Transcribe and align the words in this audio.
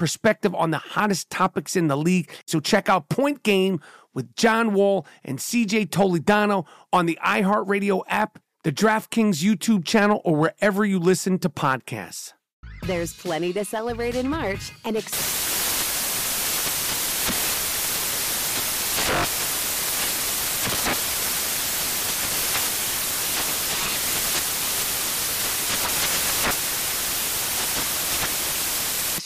perspective 0.00 0.54
on 0.54 0.70
the 0.70 0.78
hottest 0.78 1.28
topics 1.28 1.76
in 1.76 1.88
the 1.88 1.96
league. 1.96 2.30
So 2.46 2.58
check 2.58 2.88
out 2.88 3.10
Point 3.10 3.42
Game 3.42 3.80
with 4.14 4.34
John 4.34 4.72
Wall 4.72 5.06
and 5.22 5.38
CJ 5.38 5.90
Toledano 5.90 6.66
on 6.90 7.04
the 7.04 7.18
iHeartRadio 7.22 8.02
app, 8.08 8.38
the 8.64 8.72
DraftKings 8.72 9.44
YouTube 9.44 9.84
channel, 9.84 10.22
or 10.24 10.34
wherever 10.36 10.86
you 10.86 10.98
listen 10.98 11.38
to 11.40 11.50
podcasts. 11.50 12.32
There's 12.82 13.12
plenty 13.12 13.52
to 13.52 13.64
celebrate 13.64 14.16
in 14.16 14.28
March 14.28 14.72
and. 14.86 14.96
Ex- 14.96 15.59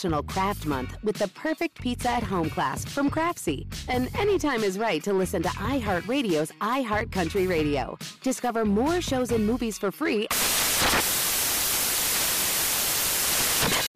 National 0.05 0.21
Craft 0.21 0.67
Month 0.67 0.97
with 1.03 1.15
the 1.15 1.27
perfect 1.29 1.81
pizza 1.81 2.11
at 2.11 2.21
home 2.21 2.47
class 2.47 2.85
from 2.85 3.09
Craftsy. 3.09 3.65
And 3.89 4.07
anytime 4.15 4.63
is 4.63 4.77
right 4.77 5.03
to 5.03 5.13
listen 5.13 5.41
to 5.41 5.49
iHeartRadio's 5.49 6.51
iHeart 6.61 7.11
Country 7.11 7.47
Radio. 7.47 7.97
Discover 8.21 8.65
more 8.65 9.01
shows 9.01 9.31
and 9.31 9.47
movies 9.47 9.79
for 9.79 9.91
free. 9.91 10.27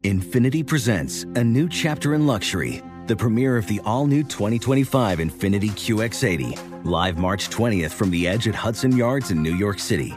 Infiniti 0.02 0.66
presents 0.66 1.22
a 1.36 1.44
new 1.44 1.68
chapter 1.68 2.14
in 2.14 2.26
luxury, 2.26 2.82
the 3.06 3.14
premiere 3.14 3.56
of 3.56 3.68
the 3.68 3.80
all 3.84 4.08
new 4.08 4.24
2025 4.24 5.20
Infiniti 5.20 5.70
QX80, 5.70 6.84
live 6.84 7.18
March 7.18 7.50
20th 7.50 7.92
from 7.92 8.10
the 8.10 8.26
edge 8.26 8.48
at 8.48 8.54
Hudson 8.56 8.96
Yards 8.96 9.30
in 9.30 9.42
New 9.42 9.54
York 9.54 9.78
City, 9.78 10.16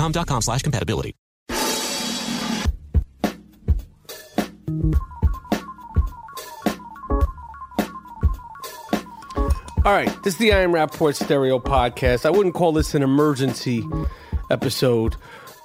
dexcom.com 0.01 0.41
slash 0.41 0.61
compatibility. 0.63 1.15
All 9.83 9.91
right, 9.91 10.11
this 10.23 10.35
is 10.35 10.37
the 10.37 10.53
I 10.53 10.59
Am 10.59 10.73
Rapaport 10.73 11.15
Stereo 11.15 11.57
Podcast. 11.57 12.27
I 12.27 12.29
wouldn't 12.29 12.53
call 12.53 12.71
this 12.71 12.93
an 12.93 13.01
emergency 13.01 13.83
episode, 14.51 15.15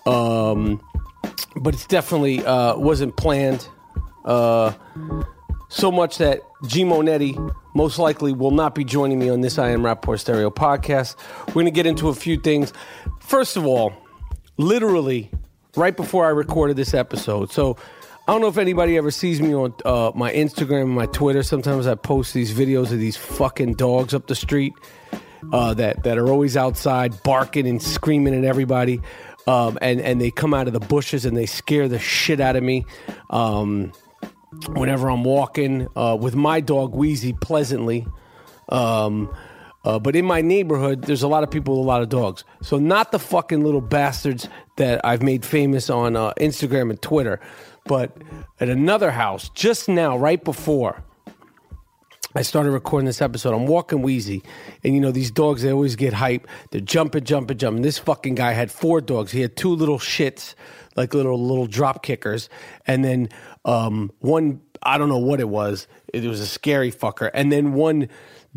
um, 0.06 0.80
but 1.54 1.74
it's 1.74 1.86
definitely 1.86 2.44
uh, 2.44 2.78
wasn't 2.78 3.16
planned. 3.16 3.68
Uh, 4.24 4.72
so 5.68 5.92
much 5.92 6.16
that 6.16 6.40
G 6.66 6.82
Monetti 6.82 7.54
most 7.74 7.98
likely 7.98 8.32
will 8.32 8.52
not 8.52 8.74
be 8.74 8.84
joining 8.84 9.18
me 9.18 9.28
on 9.28 9.42
this 9.42 9.58
I 9.58 9.68
Am 9.70 9.82
Rapaport 9.82 10.20
Stereo 10.20 10.50
podcast. 10.50 11.16
We're 11.48 11.54
going 11.54 11.66
to 11.66 11.70
get 11.70 11.84
into 11.84 12.08
a 12.08 12.14
few 12.14 12.38
things. 12.38 12.72
First 13.20 13.58
of 13.58 13.66
all, 13.66 13.92
literally 14.56 15.30
right 15.76 15.96
before 15.96 16.26
I 16.26 16.30
recorded 16.30 16.76
this 16.76 16.94
episode. 16.94 17.52
So 17.52 17.76
I 18.28 18.32
don't 18.32 18.40
know 18.40 18.48
if 18.48 18.58
anybody 18.58 18.96
ever 18.96 19.10
sees 19.10 19.40
me 19.40 19.54
on 19.54 19.74
uh, 19.84 20.12
my 20.14 20.32
Instagram 20.32 20.82
and 20.82 20.90
my 20.90 21.06
Twitter. 21.06 21.42
Sometimes 21.42 21.86
I 21.86 21.94
post 21.94 22.34
these 22.34 22.52
videos 22.52 22.92
of 22.92 22.98
these 22.98 23.16
fucking 23.16 23.74
dogs 23.74 24.14
up 24.14 24.26
the 24.26 24.34
street 24.34 24.72
uh, 25.52 25.74
that 25.74 26.02
that 26.02 26.18
are 26.18 26.28
always 26.28 26.56
outside 26.56 27.22
barking 27.22 27.68
and 27.68 27.80
screaming 27.80 28.34
at 28.34 28.44
everybody, 28.44 29.00
um, 29.46 29.78
and 29.80 30.00
and 30.00 30.20
they 30.20 30.30
come 30.32 30.54
out 30.54 30.66
of 30.66 30.72
the 30.72 30.80
bushes 30.80 31.24
and 31.24 31.36
they 31.36 31.46
scare 31.46 31.88
the 31.88 32.00
shit 32.00 32.40
out 32.40 32.56
of 32.56 32.64
me. 32.64 32.84
Um, 33.30 33.92
whenever 34.68 35.08
I'm 35.10 35.24
walking 35.24 35.86
uh, 35.96 36.16
with 36.18 36.34
my 36.34 36.60
dog 36.60 36.94
Wheezy 36.94 37.32
pleasantly. 37.32 38.06
Um, 38.68 39.32
uh, 39.86 40.00
but 40.00 40.16
in 40.16 40.24
my 40.24 40.42
neighborhood, 40.42 41.02
there's 41.02 41.22
a 41.22 41.28
lot 41.28 41.44
of 41.44 41.50
people 41.50 41.76
with 41.76 41.84
a 41.84 41.88
lot 41.88 42.02
of 42.02 42.08
dogs. 42.08 42.42
So 42.60 42.78
not 42.78 43.12
the 43.12 43.20
fucking 43.20 43.62
little 43.62 43.80
bastards 43.80 44.48
that 44.76 45.00
I've 45.04 45.22
made 45.22 45.44
famous 45.44 45.88
on 45.88 46.16
uh, 46.16 46.32
Instagram 46.40 46.90
and 46.90 47.00
Twitter, 47.00 47.40
but 47.84 48.10
at 48.58 48.68
another 48.68 49.12
house 49.12 49.48
just 49.50 49.88
now, 49.88 50.18
right 50.18 50.42
before 50.42 51.04
I 52.34 52.42
started 52.42 52.72
recording 52.72 53.06
this 53.06 53.22
episode, 53.22 53.54
I'm 53.54 53.66
walking 53.66 54.02
Wheezy, 54.02 54.42
and 54.82 54.92
you 54.92 55.00
know 55.00 55.12
these 55.12 55.30
dogs 55.30 55.62
they 55.62 55.72
always 55.72 55.94
get 55.94 56.12
hype. 56.12 56.48
They're 56.70 56.80
jumping, 56.80 57.24
jumping, 57.24 57.56
jumping. 57.56 57.82
This 57.82 57.98
fucking 57.98 58.34
guy 58.34 58.52
had 58.52 58.72
four 58.72 59.00
dogs. 59.00 59.30
He 59.30 59.40
had 59.40 59.56
two 59.56 59.70
little 59.70 59.98
shits, 59.98 60.54
like 60.96 61.14
little 61.14 61.40
little 61.40 61.66
drop 61.66 62.02
kickers, 62.02 62.50
and 62.86 63.04
then 63.04 63.28
um, 63.64 64.10
one 64.18 64.60
I 64.82 64.98
don't 64.98 65.08
know 65.08 65.16
what 65.16 65.40
it 65.40 65.48
was. 65.48 65.86
It 66.12 66.24
was 66.24 66.40
a 66.40 66.46
scary 66.46 66.90
fucker, 66.90 67.30
and 67.32 67.52
then 67.52 67.72
one 67.72 68.08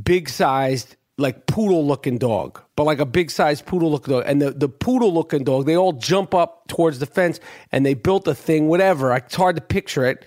big 0.04 0.28
sized 0.28 0.98
like 1.20 1.46
poodle 1.46 1.86
looking 1.86 2.18
dog, 2.18 2.62
but 2.76 2.84
like 2.84 3.00
a 3.00 3.06
big 3.06 3.32
sized 3.32 3.66
poodle 3.66 3.92
looking 3.92 4.14
dog. 4.14 4.24
And 4.26 4.42
the, 4.42 4.52
the 4.52 4.70
poodle 4.70 5.14
looking 5.14 5.44
dog, 5.44 5.66
they 5.66 5.78
all 5.78 5.94
jump 5.94 6.34
up 6.34 6.68
towards 6.68 7.00
the 7.00 7.06
fence 7.06 7.40
and 7.72 7.86
they 7.86 7.94
built 7.94 8.28
a 8.28 8.36
thing, 8.36 8.68
whatever. 8.68 9.16
It's 9.16 9.36
hard 9.36 9.56
to 9.56 9.62
picture 9.62 10.06
it, 10.06 10.26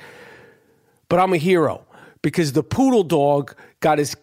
but 1.09 1.19
I'm 1.19 1.33
a 1.33 1.39
hero 1.39 1.85
because 2.23 2.53
the 2.53 2.63
poodle 2.63 3.03
dog 3.03 3.55
got 3.81 3.99
his 3.99 4.15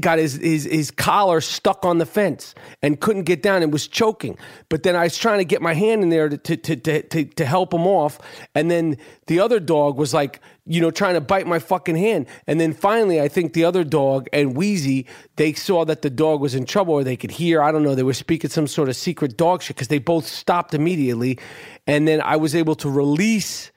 got 0.00 0.18
his, 0.18 0.34
his 0.36 0.64
his 0.64 0.90
collar 0.90 1.40
stuck 1.40 1.84
on 1.84 1.98
the 1.98 2.06
fence 2.06 2.54
and 2.80 2.98
couldn't 2.98 3.24
get 3.24 3.42
down 3.42 3.62
and 3.62 3.72
was 3.72 3.86
choking. 3.86 4.36
But 4.68 4.82
then 4.82 4.96
I 4.96 5.04
was 5.04 5.16
trying 5.16 5.38
to 5.38 5.44
get 5.44 5.62
my 5.62 5.74
hand 5.74 6.02
in 6.02 6.08
there 6.08 6.28
to 6.30 6.56
to 6.56 6.76
to 6.76 7.02
to, 7.02 7.24
to 7.24 7.44
help 7.44 7.72
him 7.72 7.86
off, 7.86 8.18
and 8.54 8.70
then 8.70 8.96
the 9.26 9.38
other 9.38 9.60
dog 9.60 9.98
was 9.98 10.12
like, 10.12 10.40
you 10.64 10.80
know, 10.80 10.90
trying 10.90 11.14
to 11.14 11.20
bite 11.20 11.46
my 11.46 11.58
fucking 11.58 11.96
hand. 11.96 12.26
And 12.46 12.60
then 12.60 12.72
finally, 12.72 13.20
I 13.20 13.28
think 13.28 13.52
the 13.52 13.64
other 13.64 13.82
dog 13.82 14.28
and 14.32 14.56
Wheezy 14.56 15.06
they 15.36 15.52
saw 15.54 15.84
that 15.84 16.02
the 16.02 16.10
dog 16.10 16.40
was 16.40 16.54
in 16.54 16.64
trouble, 16.64 16.94
or 16.94 17.04
they 17.04 17.16
could 17.16 17.32
hear. 17.32 17.62
I 17.62 17.72
don't 17.72 17.82
know. 17.82 17.94
They 17.94 18.02
were 18.02 18.14
speaking 18.14 18.50
some 18.50 18.66
sort 18.66 18.88
of 18.88 18.96
secret 18.96 19.36
dog 19.36 19.62
shit 19.62 19.76
because 19.76 19.88
they 19.88 19.98
both 19.98 20.26
stopped 20.26 20.74
immediately, 20.74 21.38
and 21.86 22.06
then 22.06 22.20
I 22.20 22.36
was 22.36 22.54
able 22.54 22.74
to 22.76 22.88
release 22.88 23.72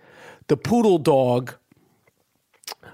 the 0.48 0.58
poodle 0.58 1.00
dog 1.00 1.56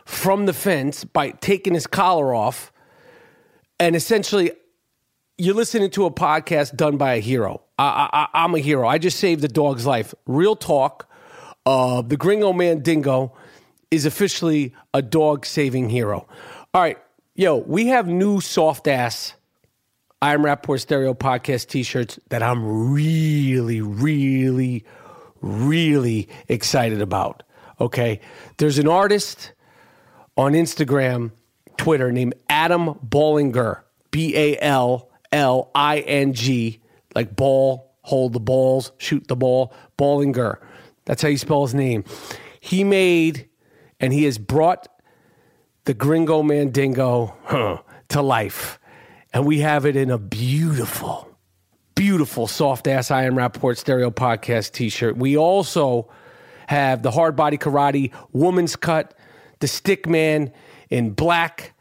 from 0.05 0.45
the 0.45 0.53
fence 0.53 1.03
by 1.03 1.31
taking 1.31 1.73
his 1.73 1.87
collar 1.87 2.33
off. 2.33 2.71
And 3.79 3.95
essentially, 3.95 4.51
you're 5.37 5.55
listening 5.55 5.89
to 5.91 6.05
a 6.05 6.11
podcast 6.11 6.75
done 6.75 6.97
by 6.97 7.15
a 7.15 7.19
hero. 7.19 7.61
I, 7.79 8.27
am 8.33 8.53
a 8.53 8.59
hero. 8.59 8.87
I 8.87 8.99
just 8.99 9.19
saved 9.19 9.41
the 9.41 9.47
dog's 9.47 9.87
life. 9.87 10.13
Real 10.27 10.55
talk. 10.55 11.09
Uh, 11.65 12.01
the 12.01 12.15
Gringo 12.15 12.53
Man 12.53 12.81
Dingo 12.81 13.33
is 13.91 14.05
officially 14.05 14.73
a 14.93 15.01
dog 15.01 15.45
saving 15.45 15.89
hero. 15.89 16.25
All 16.73 16.81
right. 16.81 16.97
Yo, 17.35 17.57
we 17.57 17.87
have 17.87 18.07
new 18.07 18.41
soft 18.41 18.87
ass 18.87 19.33
I 20.21 20.33
Am 20.33 20.43
Rapaport 20.43 20.79
Stereo 20.79 21.13
podcast 21.13 21.67
t 21.67 21.83
shirts 21.83 22.19
that 22.29 22.41
I'm 22.41 22.93
really, 22.93 23.81
really, 23.81 24.85
really 25.41 26.29
excited 26.47 27.01
about. 27.01 27.43
Okay. 27.79 28.21
There's 28.57 28.77
an 28.77 28.87
artist 28.87 29.53
on 30.37 30.53
Instagram, 30.53 31.31
Twitter 31.77 32.11
named 32.11 32.35
Adam 32.49 32.97
Ballinger, 33.01 33.83
B 34.11 34.35
A 34.37 34.57
L 34.59 35.09
L 35.31 35.71
I 35.73 35.99
N 35.99 36.33
G, 36.33 36.81
like 37.15 37.35
ball, 37.35 37.95
hold 38.01 38.33
the 38.33 38.39
balls, 38.39 38.91
shoot 38.99 39.27
the 39.27 39.35
ball, 39.35 39.73
Ballinger. 39.97 40.59
That's 41.05 41.21
how 41.21 41.29
you 41.29 41.37
spell 41.37 41.63
his 41.63 41.73
name. 41.73 42.03
He 42.59 42.83
made 42.83 43.49
and 44.01 44.11
he 44.11 44.23
has 44.23 44.37
brought 44.37 44.87
the 45.85 45.93
Gringo 45.93 46.43
Mandingo 46.43 47.35
huh, 47.45 47.77
to 48.09 48.21
life. 48.21 48.79
And 49.31 49.45
we 49.45 49.59
have 49.59 49.85
it 49.85 49.95
in 49.95 50.09
a 50.09 50.17
beautiful, 50.17 51.29
beautiful 51.95 52.47
soft 52.47 52.87
ass 52.87 53.11
I 53.11 53.23
Am 53.23 53.35
Rapaport 53.35 53.77
stereo 53.77 54.09
podcast 54.09 54.73
t 54.73 54.89
shirt. 54.89 55.15
We 55.15 55.37
also 55.37 56.09
have 56.67 57.03
the 57.03 57.11
hard 57.11 57.35
body 57.35 57.57
karate 57.57 58.11
woman's 58.33 58.75
cut, 58.75 59.17
the 59.59 59.67
stickman 59.67 60.51
in 60.89 61.11
black. 61.11 61.73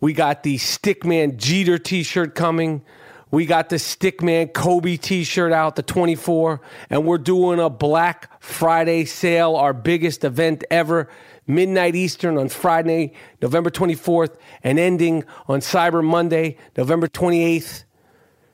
We 0.00 0.14
got 0.14 0.42
the 0.42 0.56
stickman 0.56 1.36
Jeter 1.36 1.78
t 1.78 2.02
shirt 2.02 2.34
coming. 2.34 2.82
We 3.30 3.44
got 3.44 3.70
the 3.70 3.76
Stickman 3.76 4.52
Kobe 4.52 4.96
t 4.96 5.24
shirt 5.24 5.52
out, 5.52 5.74
the 5.74 5.82
24, 5.82 6.60
and 6.88 7.04
we're 7.04 7.18
doing 7.18 7.58
a 7.58 7.68
Black 7.68 8.30
Friday 8.40 9.04
sale, 9.04 9.56
our 9.56 9.72
biggest 9.72 10.22
event 10.22 10.62
ever, 10.70 11.08
midnight 11.46 11.94
Eastern 11.94 12.38
on 12.38 12.48
Friday, 12.48 13.12
November 13.40 13.70
24th, 13.70 14.36
and 14.62 14.78
ending 14.78 15.24
on 15.46 15.60
Cyber 15.60 16.02
Monday, 16.04 16.56
November 16.76 17.08
28th. 17.08 17.84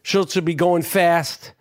Shirts 0.03 0.35
will 0.35 0.43
be 0.43 0.55
going 0.55 0.83
fast. 0.83 1.53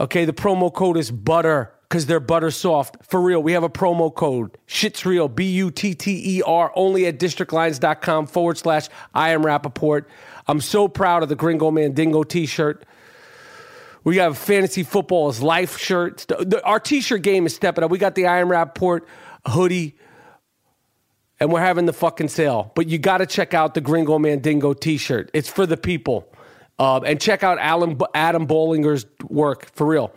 Okay, 0.00 0.24
the 0.24 0.32
promo 0.32 0.72
code 0.72 0.96
is 0.96 1.10
butter 1.10 1.72
because 1.88 2.06
they're 2.06 2.20
butter 2.20 2.50
soft. 2.50 2.96
For 3.02 3.20
real, 3.20 3.42
we 3.42 3.52
have 3.52 3.64
a 3.64 3.68
promo 3.68 4.14
code. 4.14 4.56
Shit's 4.66 5.04
real. 5.04 5.28
B 5.28 5.50
U 5.52 5.70
T 5.70 5.94
T 5.94 6.38
E 6.38 6.42
R. 6.42 6.70
Only 6.76 7.06
at 7.06 7.18
districtlines.com 7.18 8.26
forward 8.26 8.58
slash 8.58 8.88
I 9.14 9.30
am 9.30 9.42
Rapaport. 9.42 10.04
I'm 10.46 10.60
so 10.60 10.86
proud 10.86 11.22
of 11.22 11.28
the 11.28 11.34
Gringo 11.34 11.70
Mandingo 11.70 12.22
t 12.22 12.46
shirt. 12.46 12.84
We 14.04 14.18
have 14.18 14.38
fantasy 14.38 14.84
football 14.84 15.28
as 15.28 15.42
life 15.42 15.78
shirts. 15.78 16.26
Our 16.64 16.78
t 16.78 17.00
shirt 17.00 17.22
game 17.22 17.46
is 17.46 17.54
stepping 17.54 17.82
up. 17.82 17.90
We 17.90 17.98
got 17.98 18.14
the 18.14 18.26
I 18.26 18.38
am 18.38 18.48
Rapaport 18.48 19.00
hoodie 19.46 19.96
and 21.40 21.52
we're 21.52 21.60
having 21.60 21.86
the 21.86 21.92
fucking 21.92 22.28
sale. 22.28 22.72
But 22.74 22.88
you 22.88 22.98
got 22.98 23.18
to 23.18 23.26
check 23.26 23.54
out 23.54 23.74
the 23.74 23.80
Gringo 23.80 24.18
Mandingo 24.18 24.72
t-shirt. 24.72 25.30
It's 25.34 25.48
for 25.48 25.66
the 25.66 25.76
people. 25.76 26.32
Uh, 26.78 27.00
and 27.00 27.20
check 27.20 27.42
out 27.42 27.58
Alan, 27.58 27.98
Adam 28.14 28.46
Ballinger's 28.46 29.06
work 29.24 29.70
for 29.74 29.86
real. 29.86 30.12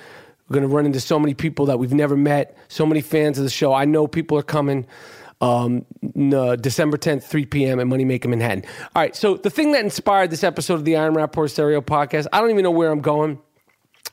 We're 0.48 0.54
going 0.54 0.68
to 0.68 0.74
run 0.74 0.86
into 0.86 1.00
so 1.00 1.20
many 1.20 1.34
people 1.34 1.66
that 1.66 1.78
we've 1.78 1.94
never 1.94 2.16
met, 2.16 2.56
so 2.68 2.86
many 2.86 3.00
fans 3.00 3.38
of 3.38 3.44
the 3.44 3.50
show. 3.50 3.72
I 3.72 3.84
know 3.84 4.06
people 4.06 4.38
are 4.38 4.42
coming. 4.42 4.86
Um, 5.40 5.84
no, 6.14 6.56
December 6.56 6.96
10th, 6.96 7.24
3 7.24 7.46
p.m. 7.46 7.78
at 7.78 7.86
Money 7.86 8.04
Making 8.04 8.30
Manhattan. 8.30 8.64
All 8.94 9.02
right, 9.02 9.14
so 9.14 9.36
the 9.36 9.50
thing 9.50 9.72
that 9.72 9.84
inspired 9.84 10.30
this 10.30 10.42
episode 10.42 10.74
of 10.74 10.84
the 10.84 10.96
I 10.96 11.06
Am 11.06 11.14
Rapaport 11.14 11.50
Stereo 11.50 11.80
Podcast, 11.80 12.26
I 12.32 12.40
don't 12.40 12.50
even 12.50 12.62
know 12.62 12.70
where 12.70 12.90
I'm 12.90 13.02
going. 13.02 13.38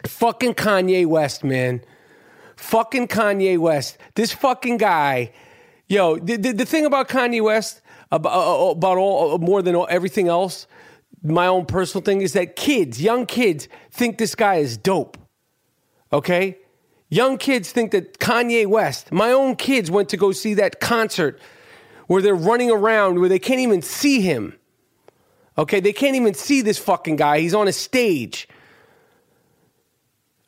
Fucking 0.05 0.55
Kanye 0.55 1.05
West, 1.05 1.43
man. 1.43 1.81
Fucking 2.63 3.09
Kanye 3.09 3.59
West. 3.59 3.97
This 4.15 4.31
fucking 4.31 4.77
guy. 4.77 5.31
Yo, 5.87 6.17
the, 6.17 6.37
the, 6.37 6.53
the 6.53 6.65
thing 6.65 6.85
about 6.85 7.09
Kanye 7.09 7.43
West, 7.43 7.81
about, 8.09 8.31
uh, 8.31 8.67
uh, 8.67 8.71
about 8.71 8.97
all, 8.97 9.35
uh, 9.35 9.37
more 9.37 9.61
than 9.61 9.75
all, 9.75 9.85
everything 9.89 10.29
else, 10.29 10.65
my 11.21 11.45
own 11.45 11.65
personal 11.65 12.03
thing 12.03 12.21
is 12.21 12.33
that 12.33 12.55
kids, 12.55 13.01
young 13.01 13.25
kids, 13.25 13.67
think 13.91 14.17
this 14.17 14.33
guy 14.33 14.55
is 14.55 14.77
dope. 14.77 15.17
Okay? 16.11 16.57
Young 17.09 17.37
kids 17.37 17.71
think 17.71 17.91
that 17.91 18.17
Kanye 18.19 18.65
West, 18.65 19.11
my 19.11 19.31
own 19.31 19.55
kids 19.55 19.91
went 19.91 20.07
to 20.09 20.17
go 20.17 20.31
see 20.31 20.53
that 20.55 20.79
concert 20.79 21.39
where 22.07 22.21
they're 22.21 22.33
running 22.33 22.71
around 22.71 23.19
where 23.19 23.29
they 23.29 23.39
can't 23.39 23.59
even 23.59 23.81
see 23.81 24.21
him. 24.21 24.57
Okay, 25.57 25.81
they 25.81 25.93
can't 25.93 26.15
even 26.15 26.33
see 26.33 26.61
this 26.61 26.79
fucking 26.79 27.17
guy. 27.17 27.39
He's 27.39 27.53
on 27.53 27.67
a 27.67 27.73
stage. 27.73 28.47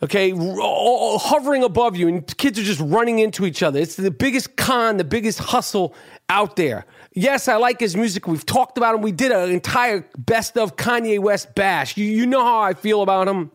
Okay, 0.06 0.34
hovering 0.36 1.64
above 1.64 1.96
you, 1.96 2.08
and 2.08 2.38
kids 2.38 2.60
are 2.60 2.64
just 2.64 2.80
running 2.80 3.18
into 3.18 3.44
each 3.44 3.64
other. 3.64 3.80
It's 3.80 3.96
the 3.96 4.12
biggest 4.12 4.56
con, 4.56 4.98
the 4.98 5.04
biggest 5.04 5.40
hustle 5.40 5.96
out 6.30 6.58
there. 6.58 6.86
Yes, 7.14 7.48
I 7.48 7.56
like 7.56 7.80
his 7.80 7.96
music. 7.96 8.28
We've 8.28 8.46
talked 8.46 8.78
about 8.78 8.94
him. 8.94 9.02
We 9.02 9.12
did 9.12 9.32
an 9.32 9.50
entire 9.50 10.08
best 10.16 10.58
of 10.58 10.76
Kanye 10.76 11.18
West 11.20 11.56
bash. 11.56 11.98
You, 11.98 12.06
you 12.06 12.28
know 12.28 12.44
how 12.44 12.60
I 12.60 12.76
feel 12.76 13.02
about 13.02 13.28
him 13.28 13.50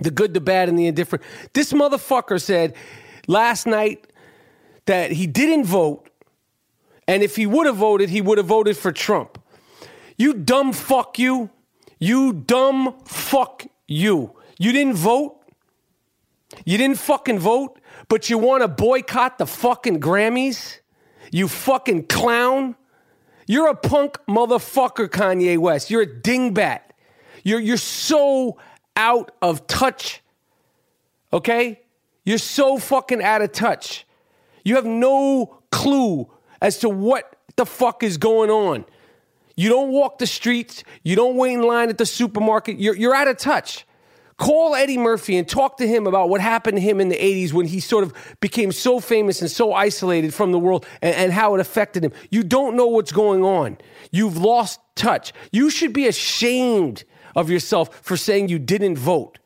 the 0.00 0.10
good, 0.10 0.34
the 0.34 0.40
bad, 0.40 0.68
and 0.68 0.76
the 0.76 0.86
indifferent. 0.86 1.24
This 1.52 1.72
motherfucker 1.72 2.40
said 2.40 2.74
last 3.28 3.66
night 3.66 4.04
that 4.86 5.12
he 5.12 5.28
didn't 5.28 5.64
vote, 5.64 6.08
and 7.06 7.22
if 7.22 7.36
he 7.36 7.46
would 7.46 7.66
have 7.66 7.76
voted, 7.76 8.10
he 8.10 8.20
would 8.20 8.38
have 8.38 8.46
voted 8.46 8.76
for 8.76 8.90
Trump. 8.90 9.40
You 10.16 10.34
dumb 10.34 10.72
fuck 10.72 11.20
you. 11.20 11.50
You 12.00 12.32
dumb 12.32 12.96
fuck 13.04 13.64
you. 13.86 14.34
You 14.58 14.72
didn't 14.72 14.94
vote. 14.94 15.37
You 16.64 16.78
didn't 16.78 16.98
fucking 16.98 17.38
vote, 17.38 17.78
but 18.08 18.30
you 18.30 18.38
want 18.38 18.62
to 18.62 18.68
boycott 18.68 19.38
the 19.38 19.46
fucking 19.46 20.00
Grammys? 20.00 20.78
You 21.30 21.48
fucking 21.48 22.06
clown. 22.06 22.76
You're 23.46 23.68
a 23.68 23.74
punk 23.74 24.18
motherfucker, 24.28 25.08
Kanye 25.08 25.58
West. 25.58 25.90
You're 25.90 26.02
a 26.02 26.06
dingbat. 26.06 26.80
You're, 27.44 27.60
you're 27.60 27.76
so 27.76 28.58
out 28.96 29.32
of 29.40 29.66
touch. 29.66 30.22
Okay? 31.32 31.80
You're 32.24 32.38
so 32.38 32.78
fucking 32.78 33.22
out 33.22 33.42
of 33.42 33.52
touch. 33.52 34.06
You 34.64 34.74
have 34.74 34.84
no 34.84 35.60
clue 35.70 36.30
as 36.60 36.78
to 36.80 36.88
what 36.88 37.36
the 37.56 37.64
fuck 37.64 38.02
is 38.02 38.18
going 38.18 38.50
on. 38.50 38.84
You 39.56 39.70
don't 39.70 39.90
walk 39.90 40.18
the 40.18 40.26
streets. 40.26 40.84
You 41.02 41.16
don't 41.16 41.36
wait 41.36 41.54
in 41.54 41.62
line 41.62 41.88
at 41.88 41.98
the 41.98 42.06
supermarket. 42.06 42.78
You're, 42.78 42.94
you're 42.94 43.14
out 43.14 43.28
of 43.28 43.38
touch. 43.38 43.86
Call 44.38 44.76
Eddie 44.76 44.98
Murphy 44.98 45.36
and 45.36 45.48
talk 45.48 45.78
to 45.78 45.86
him 45.86 46.06
about 46.06 46.28
what 46.28 46.40
happened 46.40 46.76
to 46.76 46.80
him 46.80 47.00
in 47.00 47.08
the 47.08 47.16
80s 47.16 47.52
when 47.52 47.66
he 47.66 47.80
sort 47.80 48.04
of 48.04 48.14
became 48.40 48.70
so 48.70 49.00
famous 49.00 49.40
and 49.40 49.50
so 49.50 49.72
isolated 49.72 50.32
from 50.32 50.52
the 50.52 50.60
world 50.60 50.86
and, 51.02 51.14
and 51.14 51.32
how 51.32 51.56
it 51.56 51.60
affected 51.60 52.04
him. 52.04 52.12
You 52.30 52.44
don't 52.44 52.76
know 52.76 52.86
what's 52.86 53.10
going 53.10 53.42
on. 53.42 53.78
You've 54.12 54.36
lost 54.36 54.78
touch. 54.94 55.32
You 55.50 55.70
should 55.70 55.92
be 55.92 56.06
ashamed 56.06 57.02
of 57.34 57.50
yourself 57.50 58.00
for 58.02 58.16
saying 58.16 58.48
you 58.48 58.60
didn't 58.60 58.96
vote. 58.96 59.38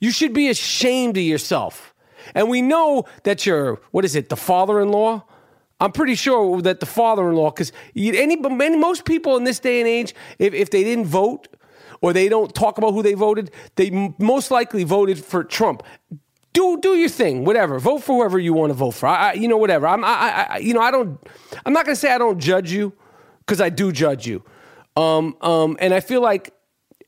You 0.00 0.12
should 0.12 0.32
be 0.32 0.48
ashamed 0.48 1.16
of 1.16 1.24
yourself. 1.24 1.92
And 2.32 2.48
we 2.48 2.62
know 2.62 3.04
that 3.24 3.46
you're, 3.46 3.80
what 3.90 4.04
is 4.04 4.14
it, 4.14 4.28
the 4.28 4.36
father 4.36 4.80
in 4.80 4.90
law? 4.90 5.24
I'm 5.80 5.92
pretty 5.92 6.14
sure 6.14 6.62
that 6.62 6.80
the 6.80 6.86
father 6.86 7.28
in 7.28 7.34
law, 7.34 7.50
because 7.50 7.72
any, 7.96 8.36
most 8.36 9.04
people 9.04 9.36
in 9.36 9.44
this 9.44 9.58
day 9.58 9.80
and 9.80 9.88
age, 9.88 10.14
if, 10.38 10.54
if 10.54 10.70
they 10.70 10.84
didn't 10.84 11.06
vote 11.06 11.48
or 12.00 12.12
they 12.12 12.28
don't 12.28 12.54
talk 12.54 12.78
about 12.78 12.92
who 12.92 13.02
they 13.02 13.14
voted, 13.14 13.50
they 13.76 14.14
most 14.18 14.50
likely 14.50 14.84
voted 14.84 15.18
for 15.18 15.44
Trump. 15.44 15.82
Do, 16.52 16.78
do 16.80 16.94
your 16.94 17.10
thing, 17.10 17.44
whatever. 17.44 17.78
Vote 17.78 18.02
for 18.02 18.16
whoever 18.16 18.38
you 18.38 18.54
want 18.54 18.70
to 18.70 18.74
vote 18.74 18.92
for. 18.92 19.06
I, 19.06 19.30
I 19.30 19.32
you 19.34 19.46
know, 19.46 19.58
whatever. 19.58 19.86
I'm, 19.86 20.02
I, 20.04 20.46
I, 20.48 20.58
you 20.58 20.72
know, 20.72 20.80
I 20.80 20.90
don't. 20.90 21.20
I'm 21.66 21.74
not 21.74 21.84
gonna 21.84 21.96
say 21.96 22.10
I 22.10 22.18
don't 22.18 22.38
judge 22.38 22.72
you, 22.72 22.94
because 23.40 23.60
I 23.60 23.68
do 23.68 23.92
judge 23.92 24.26
you. 24.26 24.42
Um, 24.96 25.36
um, 25.40 25.76
and 25.80 25.92
I 25.92 26.00
feel 26.00 26.22
like 26.22 26.54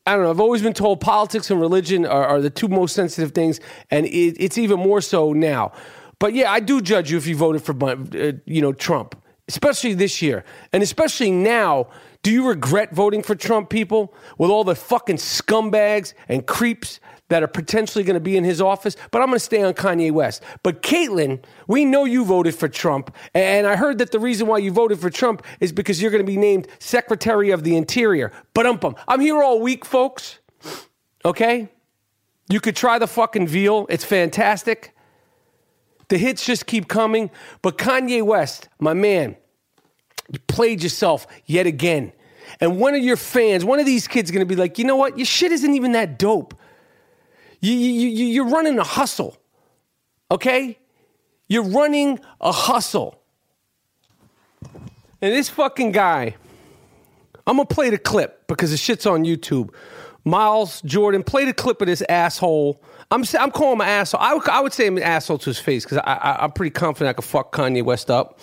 I 0.07 0.15
don't 0.15 0.25
know. 0.25 0.31
I've 0.31 0.41
always 0.41 0.63
been 0.63 0.75
told 0.75 1.01
politics 1.01 1.51
and 1.51 1.61
religion 1.61 2.07
are, 2.07 2.27
are 2.27 2.41
the 2.41 2.51
two 2.51 2.69
most 2.69 2.95
sensitive 2.95 3.33
things, 3.33 3.59
and 3.91 4.07
it, 4.07 4.37
it's 4.39 4.59
even 4.59 4.79
more 4.79 5.01
so 5.01 5.33
now. 5.33 5.73
But 6.19 6.35
yeah, 6.35 6.53
I 6.53 6.61
do 6.61 6.81
judge 6.81 7.11
you 7.11 7.17
if 7.17 7.27
you 7.27 7.37
voted 7.37 7.63
for, 7.63 7.75
uh, 7.85 8.33
you 8.45 8.61
know, 8.61 8.73
Trump, 8.73 9.15
especially 9.49 9.95
this 9.95 10.21
year, 10.21 10.45
and 10.73 10.83
especially 10.83 11.31
now. 11.31 11.89
Do 12.23 12.33
you 12.33 12.49
regret 12.49 12.95
voting 12.95 13.23
for 13.23 13.35
Trump, 13.35 13.71
people, 13.71 14.13
with 14.37 14.51
all 14.51 14.65
the 14.65 14.75
fucking 14.75 15.17
scumbags 15.17 16.15
and 16.29 16.47
creeps 16.47 17.01
that 17.29 17.43
are 17.43 17.49
potentially 17.49 18.05
going 18.05 18.15
to 18.15 18.21
be 18.21 18.37
in 18.37 18.45
his 18.45 18.61
office, 18.61 18.97
but 19.11 19.21
I'm 19.21 19.29
going 19.29 19.37
to 19.37 19.45
stay 19.45 19.63
on 19.63 19.75
Kanye 19.75 20.11
West. 20.11 20.43
But 20.63 20.83
Caitlyn, 20.83 21.43
we 21.67 21.85
know 21.85 22.05
you 22.05 22.25
voted 22.25 22.55
for 22.55 22.69
Trump, 22.69 23.15
and 23.35 23.67
I 23.67 23.77
heard 23.77 23.99
that 23.99 24.13
the 24.13 24.19
reason 24.19 24.47
why 24.47 24.59
you 24.59 24.71
voted 24.71 24.99
for 24.99 25.11
Trump 25.11 25.45
is 25.61 25.73
because 25.73 26.01
you're 26.01 26.11
going 26.11 26.25
to 26.25 26.31
be 26.31 26.39
named 26.39 26.69
Secretary 26.79 27.51
of 27.51 27.65
the 27.65 27.77
Interior. 27.77 28.33
But 28.55 28.67
um, 28.67 28.97
I'm 29.07 29.21
here 29.21 29.43
all 29.43 29.61
week, 29.61 29.85
folks. 29.85 30.39
Okay, 31.25 31.69
you 32.49 32.61
could 32.61 32.77
try 32.77 32.99
the 32.99 33.07
fucking 33.07 33.47
veal; 33.47 33.87
it's 33.91 34.05
fantastic. 34.05 34.95
The 36.09 36.17
hits 36.17 36.47
just 36.47 36.67
keep 36.67 36.89
coming, 36.89 37.31
but 37.61 37.77
Kanye 37.77 38.23
West, 38.23 38.69
my 38.79 38.95
man, 38.95 39.37
you 40.33 40.39
played 40.47 40.83
yourself 40.83 41.27
yet 41.47 41.67
again. 41.67 42.13
And 42.61 42.79
one 42.79 42.95
of 42.95 43.03
your 43.03 43.17
fans, 43.17 43.65
one 43.65 43.79
of 43.79 43.87
these 43.87 44.09
kids, 44.09 44.31
going 44.31 44.47
to 44.47 44.47
be 44.47 44.57
like, 44.57 44.79
you 44.79 44.85
know 44.85 44.97
what? 44.97 45.19
Your 45.19 45.27
shit 45.27 45.53
isn't 45.53 45.75
even 45.75 45.93
that 45.93 46.19
dope. 46.19 46.55
You, 47.61 47.73
you, 47.73 48.09
you, 48.09 48.27
you're 48.27 48.49
running 48.49 48.79
a 48.79 48.85
hustle, 48.85 49.37
okay? 50.31 50.79
You're 51.49 51.65
running 51.65 52.21
a 52.41 52.53
hustle. 52.53 53.21
And 55.21 55.35
this 55.35 55.49
fucking 55.49 55.93
guy 55.93 56.37
I'm 57.49 57.57
gonna 57.57 57.67
play 57.67 57.89
the 57.89 57.99
clip 57.99 58.47
because 58.47 58.71
the 58.71 58.77
shit's 58.77 59.07
on 59.07 59.25
YouTube. 59.25 59.71
Miles 60.25 60.83
Jordan, 60.83 61.23
play 61.23 61.47
the 61.47 61.55
clip 61.55 61.81
of 61.81 61.87
this 61.87 62.03
asshole. 62.07 62.83
I'm 63.11 63.25
I'm 63.41 63.51
calling 63.51 63.77
him 63.77 63.81
an 63.81 63.89
asshole. 63.89 64.21
I 64.21 64.35
would, 64.35 64.49
I 64.51 64.61
would 64.61 64.75
say 64.75 64.87
I'm 64.87 64.99
an 64.99 65.03
asshole 65.03 65.39
to 65.39 65.47
his 65.47 65.59
face 65.59 65.85
because 65.85 65.97
I, 65.99 66.13
I, 66.13 66.45
I'm 66.45 66.53
pretty 66.53 66.71
confident 66.71 67.09
I 67.09 67.13
could 67.15 67.25
fuck 67.25 67.51
Kanye 67.53 67.83
West 67.83 68.11
up. 68.11 68.39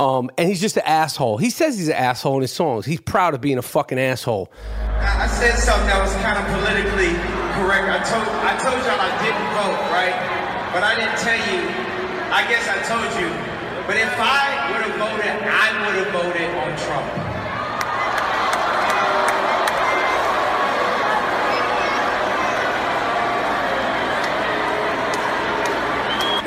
Um, 0.00 0.30
and 0.38 0.48
he's 0.48 0.62
just 0.62 0.78
an 0.78 0.84
asshole. 0.86 1.36
He 1.36 1.50
says 1.50 1.76
he's 1.76 1.88
an 1.88 1.94
asshole 1.94 2.36
in 2.36 2.40
his 2.40 2.52
songs. 2.52 2.86
He's 2.86 3.02
proud 3.02 3.34
of 3.34 3.42
being 3.42 3.58
a 3.58 3.62
fucking 3.62 3.98
asshole. 3.98 4.50
I 4.96 5.26
said 5.26 5.60
something 5.60 5.88
that 5.92 6.00
was 6.00 6.16
kind 6.24 6.40
of 6.40 6.48
politically 6.56 7.12
correct. 7.52 7.84
I 7.84 8.00
told 8.08 8.24
I 8.40 8.56
told 8.56 8.80
y'all 8.80 8.96
I 8.96 9.12
didn't 9.20 9.44
vote, 9.52 9.76
right? 9.92 10.16
But 10.72 10.88
I 10.88 10.96
didn't 10.96 11.20
tell 11.20 11.36
you. 11.36 11.60
I 12.32 12.48
guess 12.48 12.64
I 12.64 12.80
told 12.88 13.12
you. 13.20 13.28
But 13.84 14.00
if 14.00 14.08
I 14.16 14.72
would 14.72 14.88
have 14.88 14.96
voted, 14.96 15.36
I 15.44 15.68
would 15.84 15.96
have 16.00 16.12
voted 16.16 16.48
on 16.48 16.72
Trump. 16.80 17.04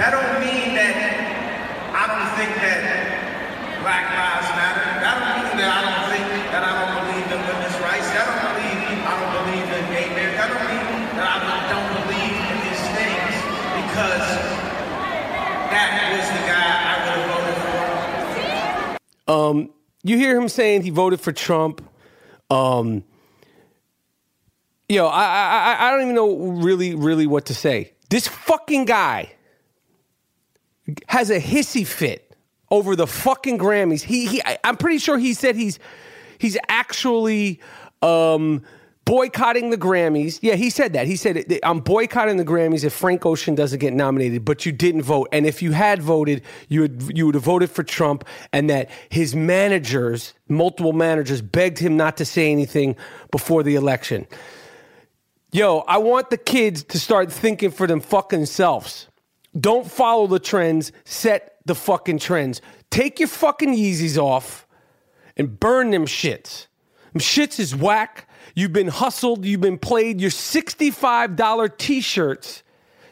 That 0.02 0.10
don't 0.10 0.42
mean 0.42 0.74
that 0.74 0.98
I 1.94 2.04
don't 2.10 2.34
think 2.34 2.50
that 2.58 3.14
Black 3.84 4.08
Lives 4.16 4.48
Matter. 4.56 4.88
That 5.04 5.20
don't 5.20 5.44
mean 5.44 5.60
that 5.60 5.68
I 5.68 5.82
don't 5.84 6.08
think 6.08 6.24
that 6.56 6.64
I 6.64 6.72
don't 6.72 7.04
believe 7.04 7.28
in 7.28 7.40
women's 7.44 7.78
rights. 7.84 8.08
That 8.16 8.32
don't 8.32 8.56
mean 8.56 8.80
I 9.04 9.12
don't 9.20 9.34
believe 9.44 9.68
in 9.68 9.84
gay 9.92 10.08
marriage. 10.16 10.40
That 10.40 10.56
don't 10.56 10.72
mean 10.72 10.88
that 11.20 11.28
I 11.28 11.68
don't 11.68 11.92
believe 12.08 12.32
in 12.48 12.58
these 12.64 12.84
things 12.96 13.36
because 13.84 14.24
that 15.68 16.16
was 16.16 16.28
the 16.32 16.44
guy 16.48 16.64
I 16.64 16.96
would 17.04 17.20
have 17.20 17.28
voted 17.28 17.60
for. 17.60 17.84
Um, 19.36 19.58
you 20.04 20.18
hear 20.18 20.38
him 20.40 20.50
saying 20.50 20.84
he 20.84 20.90
voted 20.90 21.20
for 21.22 21.32
Trump. 21.32 21.82
Um, 22.50 23.04
yo, 24.90 25.08
I, 25.08 25.24
I 25.24 25.88
I- 25.88 25.92
don't 25.92 26.02
even 26.04 26.16
know 26.16 26.38
really 26.62 26.96
really 26.96 27.28
what 27.28 27.46
to 27.46 27.54
say. 27.56 27.94
This 28.10 28.28
fucking 28.28 28.86
guy 28.86 29.32
has 31.08 31.30
a 31.30 31.40
hissy 31.40 31.88
fit 31.88 32.36
over 32.70 32.96
the 32.96 33.08
fucking 33.08 33.58
Grammys. 33.58 34.02
He 34.04 34.26
he 34.28 34.42
I'm 34.64 34.78
pretty 34.78 34.98
sure 34.98 35.18
he 35.18 35.34
said 35.34 35.56
he's 35.56 35.80
he's 36.38 36.58
actually 36.68 37.60
um 38.02 38.64
boycotting 39.06 39.70
the 39.70 39.78
Grammys. 39.78 40.40
Yeah, 40.42 40.56
he 40.56 40.70
said 40.70 40.94
that. 40.94 41.08
He 41.08 41.16
said 41.16 41.60
I'm 41.64 41.80
boycotting 41.80 42.38
the 42.38 42.46
Grammys 42.46 42.84
if 42.84 42.94
Frank 42.94 43.26
Ocean 43.26 43.56
doesn't 43.56 43.80
get 43.80 43.94
nominated, 43.94 44.46
but 44.46 44.66
you 44.66 44.72
didn't 44.72 45.04
vote. 45.04 45.30
And 45.32 45.46
if 45.46 45.62
you 45.62 45.72
had 45.72 46.02
voted, 46.02 46.42
you 46.70 46.82
would 46.82 47.18
you 47.18 47.26
would 47.26 47.36
have 47.36 47.44
voted 47.44 47.70
for 47.70 47.84
Trump 47.84 48.26
and 48.52 48.70
that 48.70 48.90
his 49.10 49.36
managers, 49.36 50.34
multiple 50.48 50.94
managers 50.94 51.42
begged 51.42 51.80
him 51.80 51.98
not 51.98 52.18
to 52.18 52.26
say 52.26 52.52
anything 52.52 52.96
before 53.32 53.64
the 53.64 53.76
election. 53.76 54.28
Yo, 55.52 55.80
I 55.88 56.00
want 56.00 56.30
the 56.30 56.38
kids 56.38 56.84
to 56.86 57.00
start 57.00 57.32
thinking 57.32 57.70
for 57.70 57.86
them 57.86 58.00
fucking 58.00 58.48
selves. 58.48 59.08
Don't 59.60 59.90
follow 59.90 60.26
the 60.26 60.40
trends, 60.40 60.92
set 61.06 61.58
the 61.66 61.76
fucking 61.76 62.18
trends. 62.18 62.60
Take 62.90 63.20
your 63.20 63.28
fucking 63.28 63.76
Yeezys 63.76 64.18
off 64.18 64.68
and 65.38 65.60
burn 65.60 65.92
them 65.92 66.06
shits. 66.06 66.68
Them 67.14 67.20
shits 67.20 67.60
is 67.60 67.76
whack. 67.76 68.28
You've 68.56 68.74
been 68.74 68.88
hustled, 68.88 69.46
you've 69.46 69.62
been 69.62 69.78
played. 69.78 70.22
Your 70.22 70.30
$65 70.30 71.78
t 71.78 72.02
shirts 72.02 72.64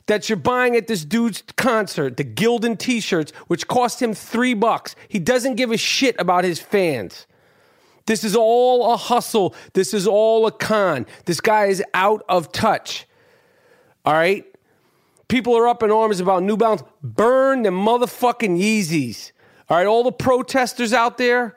that 0.07 0.29
you're 0.29 0.37
buying 0.37 0.75
at 0.75 0.87
this 0.87 1.05
dude's 1.05 1.43
concert, 1.55 2.17
the 2.17 2.23
Gildan 2.23 2.77
t 2.77 2.99
shirts, 2.99 3.31
which 3.47 3.67
cost 3.67 4.01
him 4.01 4.13
three 4.13 4.53
bucks. 4.53 4.95
He 5.07 5.19
doesn't 5.19 5.55
give 5.55 5.71
a 5.71 5.77
shit 5.77 6.15
about 6.19 6.43
his 6.43 6.59
fans. 6.59 7.27
This 8.05 8.23
is 8.23 8.35
all 8.35 8.93
a 8.93 8.97
hustle. 8.97 9.55
This 9.73 9.93
is 9.93 10.07
all 10.07 10.47
a 10.47 10.51
con. 10.51 11.05
This 11.25 11.39
guy 11.39 11.65
is 11.65 11.83
out 11.93 12.23
of 12.27 12.51
touch. 12.51 13.07
All 14.05 14.13
right? 14.13 14.45
People 15.27 15.55
are 15.55 15.67
up 15.67 15.81
in 15.81 15.91
arms 15.91 16.19
about 16.19 16.43
New 16.43 16.57
Balance. 16.57 16.83
Burn 17.01 17.63
the 17.63 17.69
motherfucking 17.69 18.59
Yeezys. 18.59 19.31
All 19.69 19.77
right, 19.77 19.87
all 19.87 20.03
the 20.03 20.11
protesters 20.11 20.91
out 20.91 21.17
there, 21.17 21.55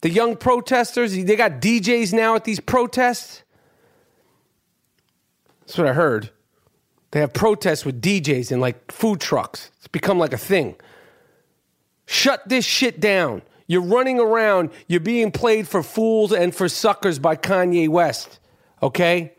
the 0.00 0.10
young 0.10 0.36
protesters, 0.36 1.12
they 1.12 1.36
got 1.36 1.60
DJs 1.60 2.12
now 2.12 2.34
at 2.34 2.44
these 2.44 2.60
protests. 2.60 3.42
That's 5.60 5.76
what 5.76 5.86
I 5.86 5.92
heard. 5.92 6.30
They 7.10 7.20
have 7.20 7.32
protests 7.32 7.84
with 7.84 8.00
DJs 8.00 8.52
and 8.52 8.60
like 8.60 8.90
food 8.90 9.20
trucks. 9.20 9.70
It's 9.78 9.88
become 9.88 10.18
like 10.18 10.32
a 10.32 10.38
thing. 10.38 10.76
Shut 12.06 12.48
this 12.48 12.64
shit 12.64 13.00
down. 13.00 13.42
You're 13.66 13.82
running 13.82 14.18
around, 14.18 14.70
you're 14.88 15.00
being 15.00 15.30
played 15.30 15.68
for 15.68 15.82
fools 15.82 16.32
and 16.32 16.52
for 16.54 16.68
suckers 16.68 17.20
by 17.20 17.36
Kanye 17.36 17.88
West. 17.88 18.40
Okay? 18.82 19.32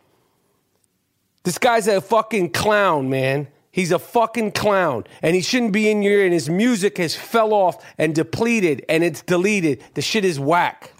This 1.44 1.58
guy's 1.58 1.88
a 1.88 2.00
fucking 2.00 2.52
clown, 2.52 3.10
man. 3.10 3.48
He's 3.72 3.92
a 3.92 4.00
fucking 4.00 4.52
clown. 4.52 5.06
And 5.22 5.36
he 5.36 5.42
shouldn't 5.42 5.72
be 5.72 5.90
in 5.90 6.02
here, 6.02 6.24
and 6.24 6.34
his 6.34 6.50
music 6.50 6.98
has 6.98 7.16
fell 7.16 7.54
off 7.54 7.84
and 7.98 8.14
depleted 8.14 8.86
and 8.90 9.04
it's 9.04 9.22
deleted. 9.22 9.84
The 9.94 10.02
shit 10.02 10.26
is 10.26 10.40
whack. 10.40 10.94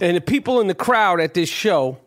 And 0.00 0.16
the 0.16 0.20
people 0.20 0.60
in 0.60 0.66
the 0.66 0.74
crowd 0.74 1.20
at 1.20 1.34
this 1.34 1.48
show 1.48 1.98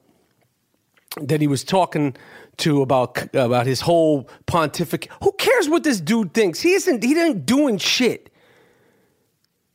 that 1.21 1.41
he 1.41 1.47
was 1.47 1.63
talking 1.63 2.15
to 2.57 2.81
about 2.81 3.33
about 3.35 3.65
his 3.65 3.81
whole 3.81 4.29
pontificate. 4.45 5.11
Who 5.21 5.31
cares 5.33 5.69
what 5.69 5.83
this 5.83 6.01
dude 6.01 6.33
thinks? 6.33 6.59
He 6.59 6.73
isn't 6.73 7.03
he 7.03 7.13
isn't 7.13 7.45
doing 7.45 7.77
shit. 7.77 8.29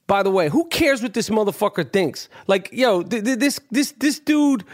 By 0.07 0.23
the 0.23 0.31
way, 0.31 0.49
who 0.49 0.64
cares 0.67 1.02
what 1.02 1.12
this 1.12 1.28
motherfucker 1.28 1.93
thinks? 1.93 2.28
Like, 2.47 2.71
yo, 2.73 3.02
th- 3.02 3.25
th- 3.25 3.38
this 3.38 3.61
this 3.71 3.93
this 3.93 4.19
dude 4.19 4.64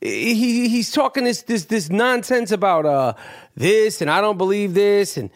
he 0.00 0.68
he's 0.68 0.92
talking 0.92 1.24
this 1.24 1.42
this 1.42 1.66
this 1.66 1.90
nonsense 1.90 2.52
about 2.52 2.86
uh 2.86 3.14
this 3.54 4.00
and 4.00 4.10
I 4.10 4.20
don't 4.20 4.38
believe 4.38 4.74
this 4.74 5.16
and 5.16 5.30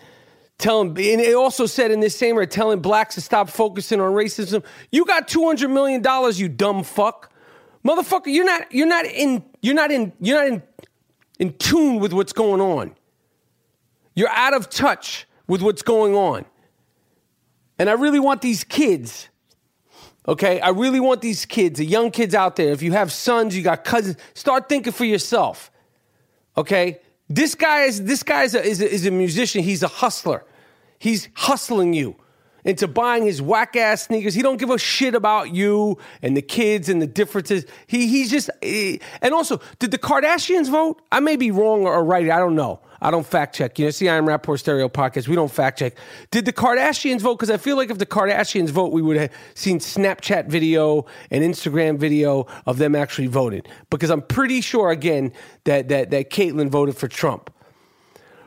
telling 0.58 0.88
and 0.88 0.98
it 0.98 1.34
also 1.34 1.66
said 1.66 1.90
in 1.90 2.00
this 2.00 2.16
same 2.16 2.36
way 2.36 2.46
telling 2.46 2.80
blacks 2.80 3.14
to 3.16 3.20
stop 3.20 3.50
focusing 3.50 4.00
on 4.00 4.12
racism. 4.12 4.64
You 4.90 5.04
got 5.04 5.28
200 5.28 5.68
million 5.68 6.02
dollars, 6.02 6.40
you 6.40 6.48
dumb 6.48 6.82
fuck. 6.82 7.30
Motherfucker, 7.84 8.26
you're 8.26 8.46
not 8.46 8.72
you're 8.72 8.86
not 8.86 9.04
in 9.04 9.44
you're 9.60 9.74
not 9.74 9.90
in 9.90 10.12
you're 10.20 10.38
not 10.38 10.46
in 10.46 10.62
in 11.38 11.52
tune 11.58 11.98
with 11.98 12.12
what's 12.12 12.32
going 12.32 12.60
on. 12.60 12.94
You're 14.14 14.30
out 14.30 14.54
of 14.54 14.70
touch 14.70 15.26
with 15.46 15.60
what's 15.60 15.82
going 15.82 16.14
on. 16.14 16.44
And 17.78 17.90
I 17.90 17.94
really 17.94 18.20
want 18.20 18.40
these 18.40 18.64
kids, 18.64 19.28
okay? 20.26 20.60
I 20.60 20.70
really 20.70 21.00
want 21.00 21.20
these 21.20 21.44
kids, 21.44 21.78
the 21.78 21.84
young 21.84 22.10
kids 22.10 22.34
out 22.34 22.56
there, 22.56 22.72
if 22.72 22.82
you 22.82 22.92
have 22.92 23.12
sons, 23.12 23.56
you 23.56 23.62
got 23.62 23.84
cousins, 23.84 24.16
start 24.34 24.68
thinking 24.68 24.92
for 24.92 25.04
yourself, 25.04 25.70
okay? 26.56 27.00
This 27.28 27.54
guy 27.54 27.82
is 27.82 28.04
this 28.04 28.22
guy 28.22 28.44
is 28.44 28.54
a, 28.54 28.62
is 28.62 28.80
a, 28.80 28.90
is 28.90 29.06
a 29.06 29.10
musician. 29.10 29.62
He's 29.62 29.82
a 29.82 29.88
hustler. 29.88 30.44
He's 30.98 31.28
hustling 31.34 31.94
you 31.94 32.16
into 32.64 32.86
buying 32.86 33.24
his 33.24 33.40
whack 33.40 33.76
ass 33.76 34.04
sneakers. 34.04 34.34
He 34.34 34.42
don't 34.42 34.58
give 34.58 34.70
a 34.70 34.78
shit 34.78 35.14
about 35.14 35.54
you 35.54 35.98
and 36.22 36.36
the 36.36 36.42
kids 36.42 36.88
and 36.88 37.00
the 37.00 37.06
differences. 37.06 37.64
He 37.86 38.08
he's 38.08 38.30
just 38.30 38.50
eh. 38.62 38.98
and 39.22 39.32
also, 39.32 39.60
did 39.78 39.90
the 39.90 39.98
Kardashians 39.98 40.70
vote? 40.70 41.00
I 41.10 41.20
may 41.20 41.36
be 41.36 41.50
wrong 41.50 41.86
or 41.86 42.04
right. 42.04 42.28
I 42.30 42.38
don't 42.38 42.54
know. 42.54 42.80
I 43.04 43.10
don't 43.10 43.26
fact 43.26 43.54
check. 43.54 43.78
You 43.78 43.84
know, 43.84 43.90
see, 43.90 44.08
I'm 44.08 44.24
Rapaport 44.24 44.60
Stereo 44.60 44.88
podcast. 44.88 45.28
We 45.28 45.34
don't 45.34 45.52
fact 45.52 45.78
check. 45.78 45.94
Did 46.30 46.46
the 46.46 46.54
Kardashians 46.54 47.20
vote? 47.20 47.34
Because 47.34 47.50
I 47.50 47.58
feel 47.58 47.76
like 47.76 47.90
if 47.90 47.98
the 47.98 48.06
Kardashians 48.06 48.70
vote, 48.70 48.92
we 48.92 49.02
would 49.02 49.18
have 49.18 49.30
seen 49.52 49.78
Snapchat 49.78 50.48
video 50.48 51.04
and 51.30 51.44
Instagram 51.44 51.98
video 51.98 52.46
of 52.64 52.78
them 52.78 52.94
actually 52.94 53.26
voting. 53.26 53.60
Because 53.90 54.08
I'm 54.08 54.22
pretty 54.22 54.62
sure 54.62 54.90
again 54.90 55.34
that 55.64 55.88
that 55.88 56.12
that 56.12 56.30
Caitlyn 56.30 56.70
voted 56.70 56.96
for 56.96 57.06
Trump. 57.06 57.52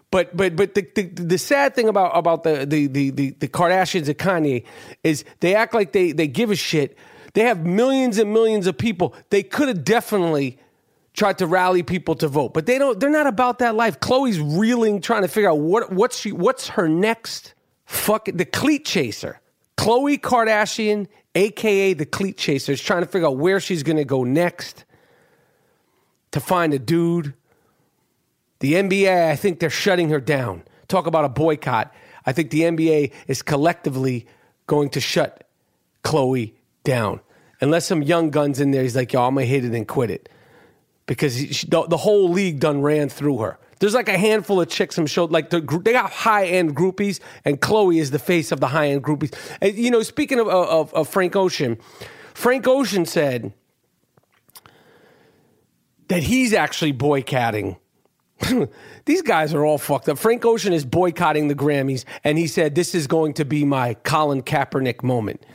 But 0.10 0.36
but 0.36 0.56
but 0.56 0.74
the, 0.74 0.88
the 0.96 1.04
the 1.04 1.38
sad 1.38 1.76
thing 1.76 1.88
about 1.88 2.18
about 2.18 2.42
the 2.42 2.66
the 2.66 2.88
the 2.88 3.12
the, 3.12 3.48
Kardashians 3.48 4.08
and 4.08 4.18
Kanye 4.18 4.66
is 5.04 5.24
they 5.40 5.54
act 5.54 5.76
like 5.76 5.92
they 5.92 6.14
they 6.14 6.28
give 6.28 6.50
a 6.50 6.56
shit. 6.56 6.98
They 7.36 7.44
have 7.44 7.64
millions 7.64 8.18
and 8.18 8.34
millions 8.34 8.66
of 8.66 8.76
people. 8.76 9.14
They 9.30 9.44
could 9.44 9.68
have 9.68 9.84
definitely 9.84 10.58
tried 11.18 11.40
to 11.40 11.48
rally 11.48 11.84
people 11.84 12.16
to 12.16 12.28
vote, 12.28 12.54
but 12.54 12.66
they 12.66 12.78
don't. 12.78 12.98
They're 13.00 13.10
not 13.10 13.28
about 13.28 13.60
that 13.60 13.76
life. 13.76 14.00
Khloe's 14.00 14.40
reeling, 14.40 15.02
trying 15.02 15.24
to 15.24 15.28
figure 15.28 15.50
out 15.50 15.60
what 15.60 15.92
what's 15.92 16.18
she 16.18 16.32
what's 16.32 16.70
her 16.70 16.88
next 16.88 17.54
fucking 17.86 18.38
the 18.38 18.46
cleat 18.46 18.86
chaser. 18.86 19.42
Khloe 19.78 20.20
Kardashian, 20.20 21.08
aka 21.36 21.94
the 21.94 22.06
cleat 22.06 22.38
chaser, 22.38 22.72
is 22.72 22.82
trying 22.82 23.02
to 23.02 23.08
figure 23.08 23.28
out 23.28 23.38
where 23.38 23.60
she's 23.60 23.84
to 23.98 24.06
go 24.06 24.24
next 24.24 24.86
to 26.32 26.40
find 26.40 26.74
a 26.74 26.80
dude. 26.80 27.34
The 28.60 28.74
NBA, 28.74 29.30
I 29.30 29.36
think 29.36 29.60
they're 29.60 29.70
shutting 29.70 30.10
her 30.10 30.20
down. 30.20 30.64
Talk 30.88 31.06
about 31.06 31.26
a 31.26 31.30
boycott. 31.30 31.94
I 32.26 32.32
think 32.32 32.50
the 32.50 32.62
NBA 32.62 33.14
is 33.28 33.42
collectively 33.42 34.26
going 34.66 34.90
to 34.92 35.00
shut 35.00 35.48
Khloe 36.04 36.54
down. 36.84 37.22
Unless 37.62 37.86
some 37.86 38.02
young 38.02 38.32
guns 38.32 38.60
in 38.60 38.72
there, 38.72 38.82
he's 38.82 38.96
like, 38.96 39.14
yo, 39.14 39.24
I'm 39.26 39.36
to 39.36 39.46
hit 39.46 39.64
it 39.64 39.74
and 39.74 39.88
quit 39.88 40.10
it. 40.10 40.30
Because 41.08 41.36
she, 41.36 41.68
the, 41.68 41.88
the 41.88 41.98
whole 41.98 42.30
league 42.30 42.60
done 42.60 42.82
ran 42.82 43.10
through 43.10 43.40
her. 43.40 43.58
There's 43.80 43.94
like 43.94 44.10
a 44.10 44.18
handful 44.18 44.60
of 44.62 44.70
chicks 44.70 44.96
some 44.96 45.06
showed 45.06 45.32
like 45.32 45.50
the, 45.50 45.62
they 45.84 45.92
got 45.92 46.12
high 46.12 46.46
end 46.46 46.76
groupies, 46.76 47.20
and 47.46 47.60
Khloe 47.60 48.00
is 48.00 48.12
the 48.12 48.20
face 48.20 48.52
of 48.52 48.60
the 48.60 48.68
high 48.68 48.90
end 48.90 49.04
groupies. 49.04 49.34
And 49.62 49.76
you 49.76 49.92
know, 49.92 50.04
speaking 50.04 50.40
of, 50.40 50.48
of, 50.48 50.94
of 50.94 51.08
Frank 51.08 51.36
Ocean, 51.36 51.78
Frank 52.34 52.68
Ocean 52.68 53.06
said 53.06 53.54
that 56.08 56.24
he's 56.24 56.54
actually 56.54 56.92
boycotting. 56.92 57.78
These 59.06 59.22
guys 59.22 59.54
are 59.54 59.66
all 59.66 59.78
fucked 59.78 60.10
up. 60.10 60.18
Frank 60.18 60.46
Ocean 60.46 60.74
is 60.74 60.86
boycotting 60.86 61.48
the 61.48 61.56
Grammys, 61.56 62.06
and 62.24 62.38
he 62.38 62.48
said, 62.48 62.76
This 62.76 62.94
is 62.94 63.08
going 63.08 63.34
to 63.34 63.46
be 63.46 63.66
my 63.66 63.94
Colin 63.96 64.42
Kaepernick 64.42 65.04
moment. 65.04 65.46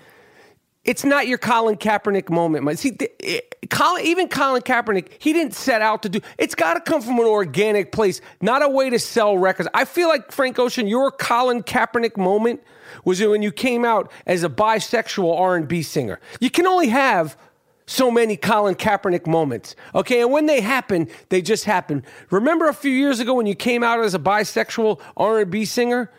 It's 0.84 1.04
not 1.04 1.28
your 1.28 1.38
Colin 1.38 1.76
Kaepernick 1.76 2.28
moment. 2.28 2.78
See, 2.78 2.96
eh, 3.20 3.40
Colin, 3.70 4.04
even 4.04 4.28
Colin 4.28 4.62
Kaepernick, 4.62 5.10
he 5.20 5.32
didn't 5.32 5.54
set 5.54 5.80
out 5.80 6.02
to 6.02 6.08
do. 6.08 6.20
It's 6.38 6.56
got 6.56 6.74
to 6.74 6.80
come 6.80 7.00
from 7.00 7.20
an 7.20 7.26
organic 7.26 7.92
place, 7.92 8.20
not 8.40 8.62
a 8.62 8.68
way 8.68 8.90
to 8.90 8.98
sell 8.98 9.38
records. 9.38 9.68
I 9.74 9.84
feel 9.84 10.08
like 10.08 10.32
Frank 10.32 10.58
Ocean, 10.58 10.88
your 10.88 11.12
Colin 11.12 11.62
Kaepernick 11.62 12.16
moment 12.16 12.62
was 13.04 13.20
when 13.20 13.42
you 13.42 13.52
came 13.52 13.84
out 13.84 14.10
as 14.26 14.42
a 14.42 14.48
bisexual 14.48 15.38
R&B 15.38 15.82
singer. 15.82 16.18
You 16.40 16.50
can 16.50 16.66
only 16.66 16.88
have 16.88 17.38
so 17.86 18.10
many 18.10 18.36
Colin 18.36 18.74
Kaepernick 18.74 19.26
moments. 19.26 19.76
Okay, 19.94 20.20
and 20.20 20.32
when 20.32 20.46
they 20.46 20.60
happen, 20.60 21.08
they 21.28 21.42
just 21.42 21.64
happen. 21.64 22.02
Remember 22.30 22.68
a 22.68 22.74
few 22.74 22.90
years 22.90 23.20
ago 23.20 23.34
when 23.34 23.46
you 23.46 23.54
came 23.54 23.84
out 23.84 24.00
as 24.00 24.14
a 24.14 24.18
bisexual 24.18 25.00
R&B 25.16 25.64
singer? 25.64 26.10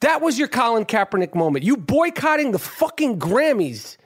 That 0.00 0.20
was 0.20 0.38
your 0.38 0.48
Colin 0.48 0.84
Kaepernick 0.84 1.34
moment. 1.34 1.64
You 1.64 1.76
boycotting 1.76 2.52
the 2.52 2.58
fucking 2.58 3.18
Grammys. 3.18 3.96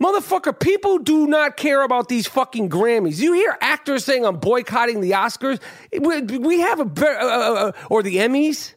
Motherfucker, 0.00 0.58
people 0.58 0.98
do 0.98 1.26
not 1.26 1.58
care 1.58 1.82
about 1.82 2.08
these 2.08 2.26
fucking 2.26 2.70
Grammys. 2.70 3.20
You 3.20 3.34
hear 3.34 3.58
actors 3.60 4.04
saying 4.04 4.24
I'm 4.24 4.38
boycotting 4.38 5.00
the 5.00 5.10
Oscars. 5.10 5.60
We 5.92 6.60
have 6.60 6.80
a 6.80 6.84
uh, 6.84 7.10
uh, 7.10 7.54
uh, 7.68 7.72
or 7.90 8.02
the 8.02 8.16
Emmys. 8.16 8.74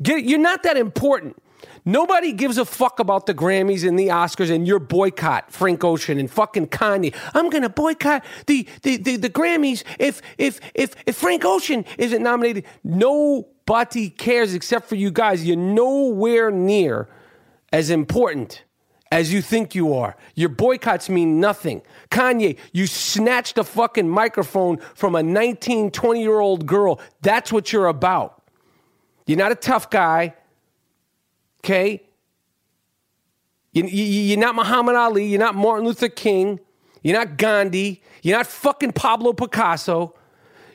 Get, 0.00 0.24
you're 0.24 0.38
not 0.38 0.62
that 0.62 0.76
important. 0.76 1.42
Nobody 1.84 2.32
gives 2.32 2.58
a 2.58 2.64
fuck 2.64 3.00
about 3.00 3.26
the 3.26 3.34
Grammys 3.34 3.86
and 3.86 3.98
the 3.98 4.08
Oscars 4.08 4.54
and 4.54 4.66
your 4.66 4.78
boycott, 4.78 5.52
Frank 5.52 5.82
Ocean 5.82 6.18
and 6.18 6.30
fucking 6.30 6.68
Kanye. 6.68 7.14
I'm 7.34 7.48
gonna 7.50 7.68
boycott 7.68 8.24
the, 8.46 8.68
the, 8.82 8.96
the, 8.98 9.16
the 9.16 9.30
Grammys 9.30 9.82
if 9.98 10.20
if 10.38 10.60
if 10.74 10.94
if 11.06 11.16
Frank 11.16 11.44
Ocean 11.44 11.84
isn't 11.98 12.22
nominated. 12.22 12.64
Nobody 12.84 14.10
cares 14.10 14.54
except 14.54 14.88
for 14.88 14.96
you 14.96 15.10
guys. 15.10 15.44
You're 15.44 15.56
nowhere 15.56 16.50
near 16.50 17.08
as 17.72 17.90
important 17.90 18.64
as 19.12 19.32
you 19.32 19.40
think 19.40 19.74
you 19.74 19.94
are. 19.94 20.16
Your 20.34 20.48
boycotts 20.48 21.08
mean 21.08 21.40
nothing. 21.40 21.82
Kanye, 22.10 22.58
you 22.72 22.86
snatched 22.86 23.58
a 23.58 23.64
fucking 23.64 24.08
microphone 24.08 24.78
from 24.94 25.14
a 25.14 25.22
19, 25.22 25.90
20 25.90 26.20
year 26.20 26.40
old 26.40 26.66
girl. 26.66 27.00
That's 27.22 27.52
what 27.52 27.72
you're 27.72 27.86
about. 27.86 28.42
You're 29.26 29.38
not 29.38 29.52
a 29.52 29.56
tough 29.56 29.90
guy. 29.90 30.34
Okay? 31.64 32.02
You, 33.72 34.34
are 34.34 34.40
not 34.40 34.54
Muhammad 34.54 34.96
Ali. 34.96 35.26
You're 35.26 35.40
not 35.40 35.54
Martin 35.54 35.84
Luther 35.84 36.08
King. 36.08 36.60
You're 37.02 37.18
not 37.18 37.36
Gandhi. 37.36 38.02
You're 38.22 38.36
not 38.36 38.46
fucking 38.46 38.92
Pablo 38.92 39.32
Picasso. 39.32 40.14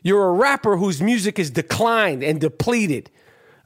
You're 0.04 0.30
a 0.30 0.34
rapper 0.34 0.78
whose 0.78 1.02
music 1.02 1.40
is 1.40 1.50
declined 1.50 2.24
and 2.24 2.40
depleted. 2.40 3.10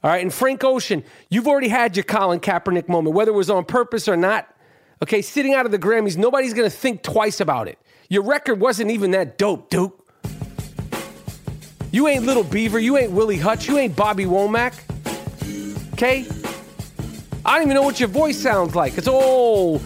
All 0.02 0.10
right. 0.10 0.22
And 0.22 0.32
Frank 0.32 0.64
Ocean, 0.64 1.04
you've 1.28 1.46
already 1.48 1.68
had 1.68 1.96
your 1.96 2.04
Colin 2.04 2.40
Kaepernick 2.40 2.88
moment, 2.88 3.14
whether 3.14 3.30
it 3.30 3.34
was 3.34 3.50
on 3.50 3.64
purpose 3.64 4.08
or 4.08 4.16
not. 4.16 4.48
Okay. 5.02 5.22
Sitting 5.22 5.54
out 5.54 5.66
of 5.66 5.72
the 5.72 5.78
Grammys, 5.78 6.16
nobody's 6.16 6.54
to 6.68 6.76
think 6.76 7.02
twice 7.02 7.40
about 7.40 7.68
it. 7.68 7.78
Your 8.08 8.22
record 8.22 8.60
wasn't 8.60 8.90
even 8.90 9.10
that 9.12 9.38
dope, 9.38 9.70
Duke. 9.70 10.02
You 11.92 12.08
ain't 12.08 12.26
Little 12.26 12.44
Beaver. 12.44 12.78
You 12.78 12.98
ain't 12.98 13.12
Willie 13.12 13.38
Hutch. 13.38 13.68
You 13.68 13.78
ain't 13.78 13.96
Bobby 13.96 14.24
Womack. 14.24 14.74
Okay? 15.94 16.26
I 17.44 17.54
don't 17.54 17.62
even 17.62 17.74
know 17.74 17.82
what 17.82 17.98
your 17.98 18.08
voice 18.08 18.36
sounds 18.36 18.74
like. 18.74 18.98
It's 18.98 19.08
all 19.08 19.80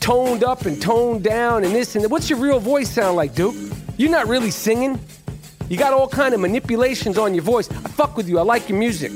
toned 0.00 0.44
up 0.44 0.66
and 0.66 0.80
toned 0.82 1.24
down 1.24 1.64
and 1.64 1.74
this 1.74 1.94
and 1.94 2.04
that. 2.04 2.10
What's 2.10 2.28
your 2.28 2.38
real 2.38 2.60
voice 2.60 2.90
sound 2.90 3.16
like, 3.16 3.34
Duke? 3.34 3.54
You're 3.96 4.10
not 4.10 4.26
really 4.26 4.50
singing. 4.50 5.00
You 5.70 5.78
got 5.78 5.92
all 5.92 6.08
kind 6.08 6.34
of 6.34 6.40
manipulations 6.40 7.16
on 7.16 7.34
your 7.34 7.44
voice. 7.44 7.70
I 7.70 7.88
fuck 7.88 8.16
with 8.16 8.28
you. 8.28 8.38
I 8.38 8.42
like 8.42 8.68
your 8.68 8.78
music. 8.78 9.12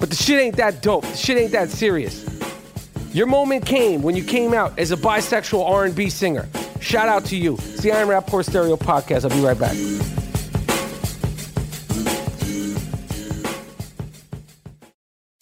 But 0.00 0.10
the 0.10 0.16
shit 0.16 0.40
ain't 0.40 0.56
that 0.56 0.82
dope. 0.82 1.04
The 1.04 1.16
shit 1.16 1.38
ain't 1.38 1.52
that 1.52 1.70
serious. 1.70 2.37
Your 3.12 3.26
moment 3.26 3.64
came 3.64 4.02
when 4.02 4.14
you 4.16 4.22
came 4.22 4.52
out 4.52 4.78
as 4.78 4.92
a 4.92 4.96
bisexual 4.96 5.66
R&B 5.66 6.10
singer. 6.10 6.46
Shout 6.80 7.08
out 7.08 7.24
to 7.26 7.36
you. 7.36 7.54
It's 7.54 7.80
the 7.80 7.90
I 7.90 8.00
Am 8.00 8.08
Rapaport 8.08 8.44
Stereo 8.44 8.76
Podcast. 8.76 9.24
I'll 9.24 9.36
be 9.36 9.42
right 9.42 9.58
back. 9.58 9.74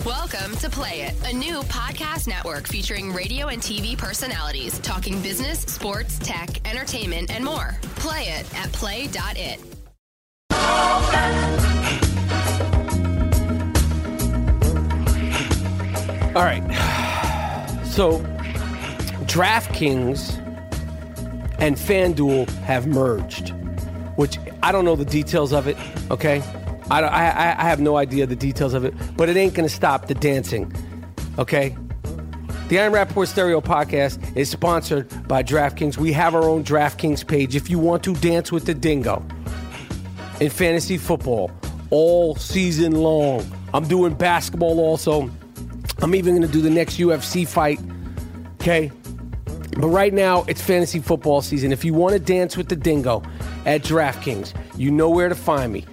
Welcome 0.04 0.56
to 0.58 0.70
Play 0.70 1.02
It, 1.02 1.14
a 1.28 1.36
new 1.36 1.60
podcast 1.62 2.28
network 2.28 2.68
featuring 2.68 3.12
radio 3.12 3.48
and 3.48 3.60
TV 3.60 3.98
personalities 3.98 4.78
talking 4.78 5.20
business, 5.20 5.60
sports, 5.60 6.20
tech, 6.20 6.66
entertainment, 6.68 7.30
and 7.32 7.44
more. 7.44 7.76
Play 7.96 8.28
it 8.28 8.54
at 8.54 8.72
play.it. 8.72 9.60
All 16.36 16.42
right. 16.42 16.62
So, 17.96 18.18
DraftKings 19.24 20.36
and 21.58 21.76
FanDuel 21.76 22.46
have 22.64 22.86
merged, 22.86 23.54
which 24.16 24.36
I 24.62 24.70
don't 24.70 24.84
know 24.84 24.96
the 24.96 25.06
details 25.06 25.54
of 25.54 25.66
it, 25.66 25.78
okay? 26.10 26.42
I, 26.90 27.00
I, 27.00 27.58
I 27.58 27.62
have 27.62 27.80
no 27.80 27.96
idea 27.96 28.26
the 28.26 28.36
details 28.36 28.74
of 28.74 28.84
it, 28.84 28.92
but 29.16 29.30
it 29.30 29.38
ain't 29.38 29.54
to 29.54 29.74
stop 29.74 30.08
the 30.08 30.14
dancing. 30.14 30.70
Okay? 31.38 31.74
The 32.68 32.80
I 32.80 32.82
Am 32.82 32.92
Rapaport 32.92 33.28
Stereo 33.28 33.62
podcast 33.62 34.36
is 34.36 34.50
sponsored 34.50 35.08
by 35.26 35.42
DraftKings. 35.42 35.96
We 35.96 36.12
have 36.12 36.34
our 36.34 36.44
own 36.44 36.64
DraftKings 36.64 37.26
page 37.26 37.56
if 37.56 37.70
you 37.70 37.78
want 37.78 38.04
to 38.04 38.14
dance 38.16 38.52
with 38.52 38.66
the 38.66 38.74
dingo 38.74 39.24
in 40.38 40.50
fantasy 40.50 40.98
football 40.98 41.50
all 41.88 42.36
season 42.36 42.92
long. 42.92 43.50
I'm 43.72 43.88
doing 43.88 44.12
basketball 44.12 44.80
also. 44.80 45.30
I'm 46.02 46.14
even 46.14 46.34
going 46.34 46.46
to 46.46 46.52
do 46.52 46.60
the 46.60 46.70
next 46.70 46.98
UFC 46.98 47.46
fight. 47.46 47.80
Okay? 48.60 48.90
But 49.78 49.88
right 49.88 50.12
now, 50.12 50.44
it's 50.48 50.60
fantasy 50.60 51.00
football 51.00 51.42
season. 51.42 51.72
If 51.72 51.84
you 51.84 51.94
want 51.94 52.14
to 52.14 52.18
dance 52.18 52.56
with 52.56 52.68
the 52.68 52.76
dingo 52.76 53.22
at 53.64 53.82
DraftKings, 53.82 54.54
you 54.76 54.90
know 54.90 55.10
where 55.10 55.28
to 55.28 55.34
find 55.34 55.72
me 55.72 55.84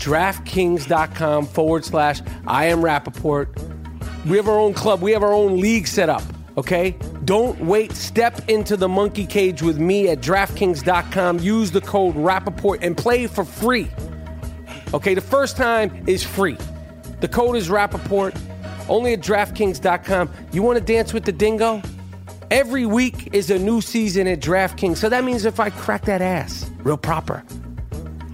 DraftKings.com 0.00 1.46
forward 1.46 1.84
slash 1.84 2.20
I 2.46 2.66
am 2.66 2.80
Rappaport. 2.80 4.26
We 4.26 4.36
have 4.36 4.48
our 4.48 4.58
own 4.58 4.74
club, 4.74 5.00
we 5.02 5.12
have 5.12 5.22
our 5.22 5.32
own 5.32 5.60
league 5.60 5.86
set 5.86 6.08
up, 6.08 6.22
okay? 6.56 6.96
Don't 7.24 7.58
wait. 7.60 7.92
Step 7.92 8.48
into 8.48 8.76
the 8.76 8.88
monkey 8.88 9.26
cage 9.26 9.62
with 9.62 9.78
me 9.78 10.08
at 10.08 10.20
DraftKings.com. 10.20 11.38
Use 11.38 11.70
the 11.70 11.80
code 11.80 12.14
Rappaport 12.16 12.78
and 12.82 12.96
play 12.96 13.26
for 13.26 13.44
free. 13.44 13.90
Okay, 14.92 15.14
the 15.14 15.20
first 15.20 15.56
time 15.56 16.04
is 16.06 16.24
free. 16.24 16.56
The 17.20 17.28
code 17.28 17.56
is 17.56 17.68
Rappaport, 17.68 18.34
only 18.90 19.14
at 19.14 19.20
DraftKings.com. 19.20 20.30
You 20.52 20.62
want 20.62 20.78
to 20.78 20.84
dance 20.84 21.14
with 21.14 21.24
the 21.24 21.32
dingo? 21.32 21.80
Every 22.50 22.84
week 22.84 23.32
is 23.32 23.50
a 23.50 23.58
new 23.58 23.80
season 23.80 24.26
at 24.26 24.40
DraftKings. 24.40 24.96
So 24.98 25.08
that 25.08 25.24
means 25.24 25.44
if 25.44 25.60
I 25.60 25.70
crack 25.70 26.04
that 26.06 26.20
ass 26.20 26.68
real 26.82 26.98
proper, 26.98 27.44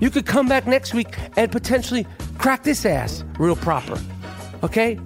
you 0.01 0.11
could 0.11 0.27
come 0.27 0.49
back 0.49 0.67
next 0.67 0.95
week 0.95 1.15
and 1.37 1.53
potentially 1.53 2.07
crack 2.39 2.65
this 2.65 2.85
ass 2.87 3.23
real 3.39 3.57
proper. 3.57 4.01
Okay? 4.63 4.99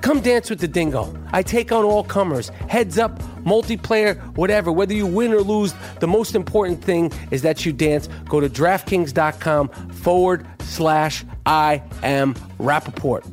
Come 0.00 0.20
dance 0.20 0.50
with 0.50 0.58
the 0.58 0.68
dingo. 0.68 1.12
I 1.32 1.42
take 1.42 1.70
on 1.70 1.84
all 1.84 2.02
comers. 2.02 2.48
Heads 2.68 2.98
up, 2.98 3.20
multiplayer, 3.44 4.20
whatever. 4.36 4.72
Whether 4.72 4.94
you 4.94 5.06
win 5.06 5.32
or 5.32 5.40
lose, 5.40 5.74
the 6.00 6.08
most 6.08 6.34
important 6.34 6.82
thing 6.82 7.12
is 7.30 7.42
that 7.42 7.64
you 7.64 7.72
dance. 7.72 8.08
Go 8.28 8.40
to 8.40 8.48
DraftKings.com 8.48 9.68
forward 9.68 10.46
slash 10.60 11.24
I 11.46 11.82
am 12.02 12.34
Rappaport. 12.58 13.24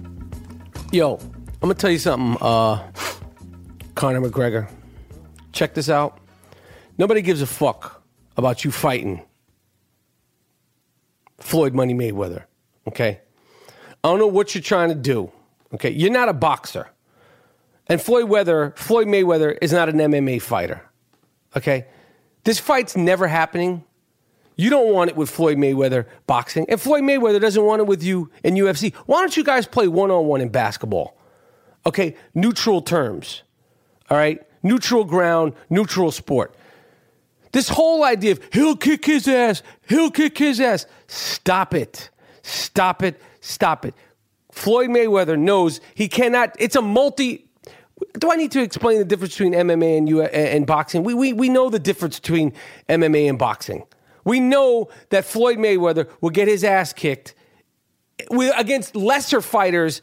Yo, 0.92 1.20
I'm 1.62 1.68
gonna 1.68 1.74
tell 1.74 1.92
you 1.92 2.00
something, 2.00 2.38
uh, 2.42 2.90
Conor 3.94 4.22
McGregor. 4.22 4.72
Check 5.52 5.74
this 5.74 5.90
out. 5.90 6.18
Nobody 6.98 7.22
gives 7.22 7.42
a 7.42 7.46
fuck 7.46 8.02
about 8.38 8.64
you 8.64 8.72
fighting 8.72 9.26
Floyd 11.38 11.74
Money 11.74 11.94
Mayweather. 11.94 12.44
Okay? 12.88 13.20
I 14.02 14.08
don't 14.08 14.20
know 14.20 14.28
what 14.28 14.56
you're 14.56 14.62
trying 14.62 14.88
to 14.88 14.96
do. 14.96 15.34
Okay? 15.74 15.90
You're 15.90 16.12
not 16.12 16.30
a 16.30 16.34
boxer. 16.34 16.88
And 17.88 18.02
Floyd 18.02 18.30
Weather, 18.30 18.74
Floyd 18.78 19.08
Mayweather 19.08 19.58
is 19.62 19.74
not 19.74 19.90
an 19.90 19.98
MMA 19.98 20.42
fighter. 20.42 20.82
Okay? 21.58 21.88
This 22.46 22.58
fight's 22.58 22.96
never 22.96 23.28
happening. 23.28 23.84
You 24.56 24.70
don't 24.70 24.94
want 24.94 25.10
it 25.10 25.18
with 25.18 25.30
Floyd 25.30 25.58
Mayweather 25.58 26.06
boxing. 26.26 26.66
And 26.70 26.80
Floyd 26.80 27.04
Mayweather 27.04 27.42
doesn't 27.42 27.64
want 27.64 27.82
it 27.82 27.88
with 27.88 28.02
you 28.02 28.32
in 28.46 28.56
UFC. 28.56 28.94
Why 29.08 29.20
don't 29.20 29.36
you 29.36 29.44
guys 29.44 29.66
play 29.66 29.90
one 29.90 30.10
on 30.10 30.26
one 30.26 30.40
in 30.40 30.50
basketball? 30.50 31.19
Okay? 31.86 32.16
Neutral 32.34 32.82
terms. 32.82 33.44
All 34.10 34.18
right? 34.18 34.42
Neutral 34.64 35.06
ground, 35.06 35.54
neutral 35.70 36.12
sport. 36.12 36.56
This 37.52 37.70
whole 37.70 38.04
idea 38.04 38.34
of 38.34 38.42
he'll 38.52 38.76
kick 38.76 39.06
his 39.06 39.28
ass, 39.28 39.64
he'll 39.88 40.12
kick 40.12 40.38
his 40.38 40.60
ass. 40.60 40.86
Stop 41.08 41.74
it. 41.74 42.10
Stop 42.44 43.02
it. 43.04 43.20
Stop 43.42 43.86
it. 43.86 43.96
Floyd 44.52 44.90
Mayweather 44.90 45.38
knows 45.38 45.80
he 45.96 46.08
cannot, 46.08 46.56
it's 46.60 46.76
a 46.76 46.82
multi, 46.82 47.50
do 48.20 48.32
I 48.32 48.36
need 48.36 48.52
to 48.52 48.62
explain 48.62 49.00
the 49.00 49.06
difference 49.06 49.34
between 49.34 49.54
MMA 49.54 49.98
and 49.98 50.10
U- 50.10 50.22
and 50.22 50.66
boxing? 50.66 51.04
We, 51.04 51.14
we 51.14 51.34
we 51.34 51.50
know 51.50 51.70
the 51.70 51.80
difference 51.80 52.20
between 52.20 52.54
MMA 52.88 53.30
and 53.30 53.38
boxing. 53.38 53.84
We 54.24 54.40
know 54.40 54.90
that 55.10 55.26
Floyd 55.26 55.58
Mayweather 55.58 56.10
will 56.22 56.30
get 56.30 56.48
his 56.48 56.64
ass 56.64 56.94
kicked 56.94 57.36
against 58.58 58.96
lesser 58.96 59.42
fighters 59.42 60.02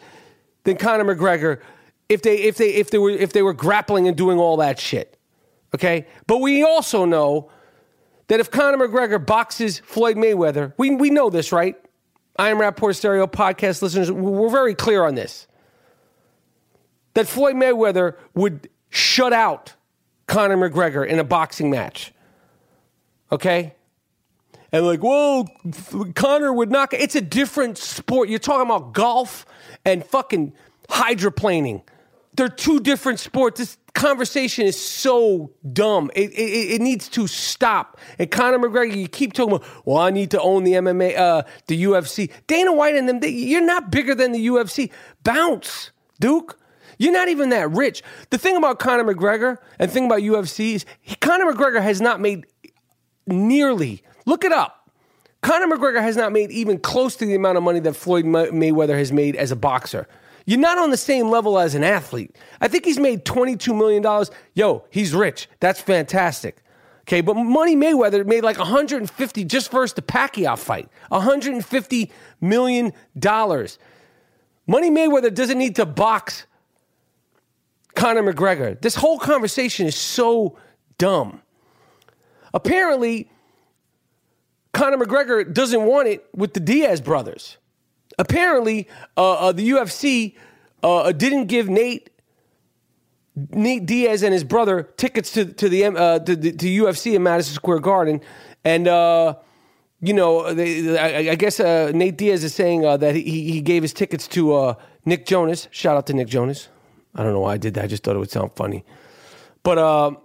than 0.66 0.76
Conor 0.76 1.14
McGregor 1.14 1.60
if 2.08 2.22
they 2.22 2.36
if 2.36 2.56
they 2.56 2.74
if 2.74 2.90
they 2.90 2.98
were 2.98 3.10
if 3.10 3.32
they 3.32 3.42
were 3.42 3.54
grappling 3.54 4.06
and 4.06 4.16
doing 4.16 4.38
all 4.38 4.58
that 4.58 4.78
shit. 4.78 5.16
Okay? 5.74 6.06
But 6.26 6.38
we 6.38 6.62
also 6.62 7.04
know 7.04 7.50
that 8.28 8.40
if 8.40 8.50
Conor 8.50 8.86
McGregor 8.86 9.24
boxes 9.24 9.78
Floyd 9.78 10.16
Mayweather, 10.16 10.74
we 10.76 10.94
we 10.94 11.08
know 11.08 11.30
this, 11.30 11.52
right? 11.52 11.76
I 12.38 12.50
am 12.50 12.58
Rapaport 12.58 12.96
Stereo 12.96 13.26
podcast 13.26 13.80
listeners, 13.80 14.12
we're 14.12 14.50
very 14.50 14.74
clear 14.74 15.04
on 15.04 15.14
this. 15.14 15.46
That 17.14 17.26
Floyd 17.26 17.54
Mayweather 17.54 18.14
would 18.34 18.68
shut 18.90 19.32
out 19.32 19.72
Conor 20.26 20.68
McGregor 20.68 21.06
in 21.06 21.18
a 21.18 21.24
boxing 21.24 21.70
match. 21.70 22.12
Okay? 23.32 23.74
And 24.70 24.84
like, 24.84 25.00
whoa, 25.00 25.46
Conor 26.14 26.52
would 26.52 26.70
knock. 26.70 26.92
It's 26.92 27.14
a 27.14 27.20
different 27.22 27.78
sport. 27.78 28.28
You're 28.28 28.38
talking 28.38 28.66
about 28.66 28.92
golf 28.92 29.46
and 29.86 30.04
fucking 30.04 30.52
hydroplaning. 30.90 31.82
They're 32.34 32.48
two 32.50 32.80
different 32.80 33.18
sports. 33.18 33.58
This 33.58 33.78
conversation 33.94 34.66
is 34.66 34.78
so 34.78 35.52
dumb. 35.72 36.10
It, 36.14 36.30
it, 36.32 36.72
it 36.74 36.80
needs 36.82 37.08
to 37.10 37.26
stop. 37.26 37.98
And 38.18 38.30
Conor 38.30 38.58
McGregor, 38.58 38.94
you 38.94 39.08
keep 39.08 39.32
talking 39.32 39.54
about, 39.54 39.86
well, 39.86 39.96
I 39.96 40.10
need 40.10 40.30
to 40.32 40.40
own 40.42 40.64
the 40.64 40.72
MMA, 40.72 41.16
uh, 41.16 41.44
the 41.68 41.82
UFC. 41.84 42.30
Dana 42.46 42.74
White 42.74 42.94
and 42.94 43.08
them, 43.08 43.20
they, 43.20 43.30
you're 43.30 43.64
not 43.64 43.90
bigger 43.90 44.14
than 44.14 44.32
the 44.32 44.48
UFC. 44.48 44.90
Bounce, 45.22 45.92
Duke. 46.20 46.58
You're 46.98 47.12
not 47.12 47.28
even 47.28 47.50
that 47.50 47.70
rich. 47.70 48.02
The 48.30 48.38
thing 48.38 48.56
about 48.56 48.78
Conor 48.78 49.04
McGregor 49.04 49.58
and 49.78 49.90
thing 49.90 50.06
about 50.06 50.20
UFC 50.20 50.74
is 50.74 50.86
he, 51.00 51.14
Conor 51.16 51.52
McGregor 51.52 51.82
has 51.82 52.00
not 52.00 52.20
made 52.20 52.46
nearly, 53.26 54.02
look 54.24 54.44
it 54.44 54.52
up. 54.52 54.85
Conor 55.46 55.76
McGregor 55.76 56.02
has 56.02 56.16
not 56.16 56.32
made 56.32 56.50
even 56.50 56.76
close 56.76 57.14
to 57.14 57.24
the 57.24 57.36
amount 57.36 57.56
of 57.56 57.62
money 57.62 57.78
that 57.78 57.94
Floyd 57.94 58.24
Mayweather 58.24 58.98
has 58.98 59.12
made 59.12 59.36
as 59.36 59.52
a 59.52 59.56
boxer. 59.56 60.08
You're 60.44 60.58
not 60.58 60.76
on 60.76 60.90
the 60.90 60.96
same 60.96 61.30
level 61.30 61.56
as 61.56 61.76
an 61.76 61.84
athlete. 61.84 62.34
I 62.60 62.66
think 62.66 62.84
he's 62.84 62.98
made 62.98 63.24
$22 63.24 63.76
million. 63.76 64.26
Yo, 64.54 64.84
he's 64.90 65.14
rich. 65.14 65.48
That's 65.60 65.80
fantastic. 65.80 66.64
Okay, 67.02 67.20
but 67.20 67.34
Money 67.34 67.76
Mayweather 67.76 68.26
made 68.26 68.42
like 68.42 68.58
150 68.58 69.44
just 69.44 69.70
versus 69.70 69.94
the 69.94 70.02
Pacquiao 70.02 70.58
fight. 70.58 70.88
150 71.10 72.10
million 72.40 72.92
dollars. 73.16 73.78
Money 74.66 74.90
Mayweather 74.90 75.32
doesn't 75.32 75.58
need 75.58 75.76
to 75.76 75.86
box 75.86 76.44
Conor 77.94 78.32
McGregor. 78.32 78.80
This 78.80 78.96
whole 78.96 79.20
conversation 79.20 79.86
is 79.86 79.94
so 79.94 80.58
dumb. 80.98 81.40
Apparently, 82.52 83.30
Conor 84.76 84.98
McGregor 84.98 85.52
doesn't 85.52 85.82
want 85.82 86.08
it 86.08 86.26
with 86.34 86.54
the 86.54 86.60
Diaz 86.60 87.00
brothers 87.00 87.56
apparently 88.18 88.88
uh, 89.16 89.32
uh, 89.32 89.52
the 89.52 89.70
UFC 89.70 90.34
uh, 90.82 91.12
didn't 91.12 91.46
give 91.46 91.68
Nate 91.68 92.10
Nate 93.50 93.84
Diaz 93.84 94.22
and 94.22 94.32
his 94.32 94.44
brother 94.44 94.82
tickets 94.96 95.32
to 95.32 95.44
to 95.44 95.68
the 95.68 95.84
uh, 95.84 96.18
to, 96.20 96.36
to 96.36 96.66
UFC 96.66 97.14
in 97.14 97.22
Madison 97.22 97.54
Square 97.54 97.80
Garden, 97.80 98.20
and 98.64 98.88
uh, 98.88 99.34
you 100.00 100.14
know 100.14 100.54
they, 100.54 100.98
I, 100.98 101.32
I, 101.32 101.34
guess 101.34 101.60
uh, 101.60 101.92
Nate 101.94 102.16
Diaz 102.16 102.44
is 102.44 102.54
saying 102.54 102.82
that 102.82 103.14
he 103.14 103.50
he 103.52 103.60
gave 103.60 103.82
his 103.82 103.92
tickets 103.92 104.26
to 104.28 104.76
Nick 105.04 105.26
Jonas. 105.26 105.68
Shout 105.70 105.96
out 105.96 106.06
to 106.06 106.14
Nick 106.14 106.28
Jonas. 106.28 106.68
I 107.14 107.22
don't 107.22 107.32
know 107.32 107.40
why 107.40 107.54
I 107.54 107.58
did 107.58 107.74
that. 107.74 107.84
I 107.84 107.86
just 107.86 108.04
thought 108.04 108.16
it 108.16 108.20
would 108.20 108.30
sound 108.30 108.52
funny, 108.54 108.84
but. 109.62 110.22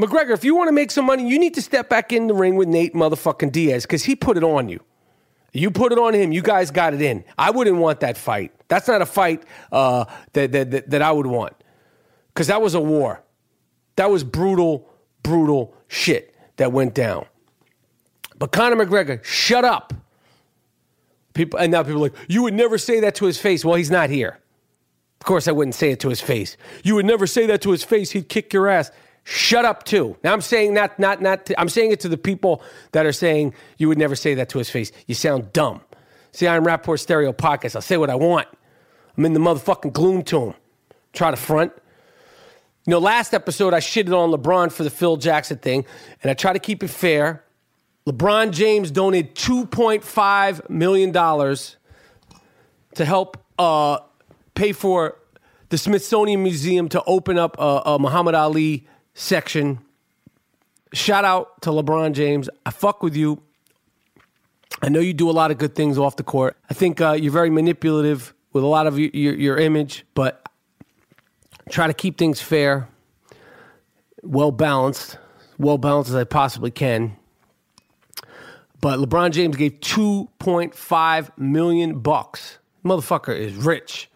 McGregor, 0.00 0.30
if 0.30 0.44
you 0.44 0.54
want 0.54 0.68
to 0.68 0.72
make 0.72 0.90
some 0.90 1.06
money, 1.06 1.28
you 1.28 1.38
need 1.38 1.54
to 1.54 1.62
step 1.62 1.88
back 1.88 2.12
in 2.12 2.26
the 2.26 2.34
ring 2.34 2.56
with 2.56 2.68
Nate 2.68 2.94
motherfucking 2.94 3.52
Diaz 3.52 3.84
because 3.84 4.04
he 4.04 4.16
put 4.16 4.36
it 4.36 4.44
on 4.44 4.68
you. 4.68 4.80
You 5.52 5.70
put 5.70 5.92
it 5.92 5.98
on 5.98 6.14
him. 6.14 6.32
You 6.32 6.42
guys 6.42 6.70
got 6.70 6.94
it 6.94 7.02
in. 7.02 7.24
I 7.36 7.50
wouldn't 7.50 7.76
want 7.76 8.00
that 8.00 8.16
fight. 8.16 8.52
That's 8.68 8.86
not 8.86 9.02
a 9.02 9.06
fight 9.06 9.42
uh, 9.72 10.04
that, 10.32 10.52
that, 10.52 10.70
that, 10.70 10.90
that 10.90 11.02
I 11.02 11.10
would 11.10 11.26
want 11.26 11.54
because 12.28 12.46
that 12.46 12.62
was 12.62 12.74
a 12.74 12.80
war. 12.80 13.22
That 13.96 14.10
was 14.10 14.22
brutal, 14.24 14.88
brutal 15.22 15.74
shit 15.88 16.34
that 16.56 16.72
went 16.72 16.94
down. 16.94 17.26
But 18.38 18.52
Conor 18.52 18.76
McGregor, 18.76 19.22
shut 19.24 19.64
up. 19.64 19.92
People, 21.34 21.58
and 21.58 21.72
now 21.72 21.82
people 21.82 21.98
are 21.98 22.08
like, 22.08 22.14
you 22.28 22.42
would 22.42 22.54
never 22.54 22.78
say 22.78 23.00
that 23.00 23.14
to 23.16 23.26
his 23.26 23.38
face. 23.38 23.64
Well, 23.64 23.74
he's 23.74 23.90
not 23.90 24.08
here. 24.08 24.38
Of 25.20 25.26
course, 25.26 25.48
I 25.48 25.52
wouldn't 25.52 25.74
say 25.74 25.90
it 25.90 26.00
to 26.00 26.08
his 26.08 26.20
face. 26.20 26.56
You 26.82 26.94
would 26.94 27.04
never 27.04 27.26
say 27.26 27.46
that 27.46 27.60
to 27.62 27.70
his 27.72 27.84
face. 27.84 28.12
He'd 28.12 28.28
kick 28.28 28.52
your 28.52 28.68
ass 28.68 28.90
shut 29.24 29.64
up 29.64 29.84
too. 29.84 30.16
Now 30.24 30.32
I'm 30.32 30.40
saying 30.40 30.74
not 30.74 30.98
not 30.98 31.20
not 31.20 31.46
to, 31.46 31.60
I'm 31.60 31.68
saying 31.68 31.92
it 31.92 32.00
to 32.00 32.08
the 32.08 32.18
people 32.18 32.62
that 32.92 33.06
are 33.06 33.12
saying 33.12 33.54
you 33.78 33.88
would 33.88 33.98
never 33.98 34.14
say 34.14 34.34
that 34.34 34.48
to 34.50 34.58
his 34.58 34.70
face. 34.70 34.92
You 35.06 35.14
sound 35.14 35.52
dumb. 35.52 35.80
See, 36.32 36.46
I'm 36.46 36.64
Rapaport 36.64 37.00
Stereo 37.00 37.32
Podcast. 37.32 37.74
I'll 37.74 37.82
say 37.82 37.96
what 37.96 38.10
I 38.10 38.14
want. 38.14 38.48
I'm 39.16 39.24
in 39.24 39.32
the 39.32 39.40
motherfucking 39.40 39.92
gloom 39.92 40.22
tomb. 40.22 40.54
Try 41.12 41.30
to 41.30 41.36
front. 41.36 41.72
You 42.86 42.92
know, 42.92 42.98
last 42.98 43.34
episode 43.34 43.74
I 43.74 43.80
shitted 43.80 44.16
on 44.16 44.30
LeBron 44.30 44.72
for 44.72 44.84
the 44.84 44.90
Phil 44.90 45.16
Jackson 45.16 45.58
thing, 45.58 45.84
and 46.22 46.30
I 46.30 46.34
try 46.34 46.52
to 46.52 46.58
keep 46.58 46.82
it 46.82 46.88
fair. 46.88 47.44
LeBron 48.06 48.52
James 48.52 48.90
donated 48.90 49.34
$2.5 49.34 50.70
million 50.70 51.12
to 51.12 53.04
help 53.04 53.36
uh, 53.58 53.98
pay 54.54 54.72
for 54.72 55.18
the 55.68 55.78
Smithsonian 55.78 56.42
Museum 56.42 56.88
to 56.88 57.02
open 57.04 57.38
up 57.38 57.56
a, 57.58 57.82
a 57.84 57.98
Muhammad 57.98 58.34
Ali 58.34 58.86
section. 59.20 59.78
Shout 60.92 61.24
out 61.24 61.60
to 61.62 61.70
LeBron 61.70 62.12
James. 62.12 62.48
I 62.64 62.70
fuck 62.70 63.02
with 63.02 63.14
you. 63.14 63.40
I 64.82 64.88
know 64.88 65.00
you 65.00 65.12
do 65.12 65.28
a 65.28 65.32
lot 65.32 65.50
of 65.50 65.58
good 65.58 65.74
things 65.74 65.98
off 65.98 66.16
the 66.16 66.22
court. 66.22 66.56
I 66.70 66.74
think 66.74 67.00
uh, 67.00 67.12
you're 67.12 67.32
very 67.32 67.50
manipulative 67.50 68.34
with 68.52 68.64
a 68.64 68.66
lot 68.66 68.86
of 68.86 68.98
your, 68.98 69.10
your, 69.12 69.34
your 69.34 69.56
image, 69.58 70.06
but 70.14 70.48
try 71.68 71.86
to 71.86 71.94
keep 71.94 72.16
things 72.18 72.40
fair, 72.40 72.88
well 74.22 74.50
balanced, 74.50 75.18
well 75.58 75.78
balanced 75.78 76.10
as 76.10 76.16
I 76.16 76.24
possibly 76.24 76.70
can. 76.70 77.16
But 78.80 78.98
LeBron 78.98 79.32
James 79.32 79.56
gave 79.56 79.80
2.5 79.80 81.38
million 81.38 82.00
bucks. 82.00 82.58
Motherfucker 82.82 83.36
is 83.36 83.54
rich. 83.54 84.08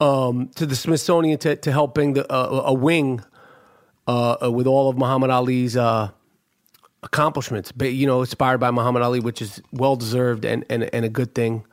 Um, 0.00 0.48
to 0.54 0.64
the 0.64 0.74
Smithsonian 0.74 1.38
to, 1.40 1.56
to 1.56 1.70
help 1.70 1.94
bring 1.94 2.14
the, 2.14 2.32
uh, 2.32 2.62
a 2.64 2.72
wing 2.72 3.22
uh, 4.06 4.36
uh, 4.42 4.50
with 4.50 4.66
all 4.66 4.88
of 4.88 4.96
Muhammad 4.96 5.30
Ali's 5.30 5.76
uh, 5.76 6.10
accomplishments. 7.02 7.72
But, 7.72 7.92
you 7.92 8.06
know, 8.06 8.20
inspired 8.20 8.58
by 8.58 8.70
Muhammad 8.70 9.02
Ali, 9.02 9.20
which 9.20 9.40
is 9.42 9.62
well 9.72 9.96
deserved 9.96 10.44
and, 10.44 10.64
and, 10.68 10.84
and 10.92 11.04
a 11.04 11.08
good 11.08 11.34
thing. 11.34 11.64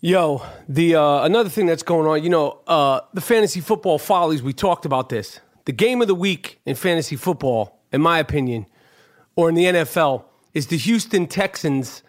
Yo, 0.00 0.44
the 0.68 0.94
uh, 0.94 1.24
another 1.24 1.48
thing 1.48 1.66
that's 1.66 1.82
going 1.82 2.06
on, 2.06 2.22
you 2.22 2.28
know, 2.28 2.60
uh, 2.66 3.00
the 3.14 3.20
fantasy 3.20 3.60
football 3.60 3.98
follies. 3.98 4.42
We 4.42 4.52
talked 4.52 4.84
about 4.84 5.08
this. 5.08 5.40
The 5.64 5.72
game 5.72 6.02
of 6.02 6.06
the 6.06 6.14
week 6.14 6.60
in 6.66 6.76
fantasy 6.76 7.16
football, 7.16 7.80
in 7.92 8.02
my 8.02 8.18
opinion, 8.18 8.66
or 9.36 9.48
in 9.48 9.54
the 9.54 9.64
NFL, 9.64 10.24
is 10.52 10.66
the 10.66 10.76
Houston 10.76 11.26
Texans 11.26 12.02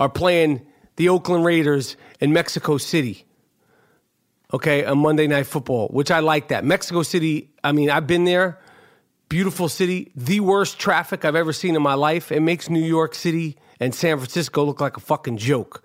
are 0.00 0.08
playing 0.08 0.66
the 0.96 1.08
Oakland 1.08 1.44
Raiders 1.44 1.96
in 2.20 2.32
Mexico 2.32 2.78
City 2.78 3.26
okay, 4.52 4.84
a 4.84 4.94
Monday 4.94 5.26
Night 5.26 5.46
Football, 5.46 5.88
which 5.88 6.10
I 6.10 6.20
like 6.20 6.48
that. 6.48 6.64
Mexico 6.64 7.02
City, 7.02 7.50
I 7.62 7.72
mean, 7.72 7.90
I've 7.90 8.06
been 8.06 8.24
there 8.24 8.58
beautiful 9.30 9.68
city, 9.68 10.10
the 10.14 10.40
worst 10.40 10.78
traffic 10.78 11.24
I've 11.24 11.36
ever 11.36 11.54
seen 11.54 11.74
in 11.74 11.82
my 11.82 11.94
life. 11.94 12.30
It 12.30 12.40
makes 12.40 12.68
New 12.68 12.84
York 12.84 13.14
City 13.14 13.56
and 13.78 13.94
San 13.94 14.18
Francisco 14.18 14.64
look 14.64 14.80
like 14.82 14.98
a 14.98 15.00
fucking 15.00 15.38
joke. 15.38 15.82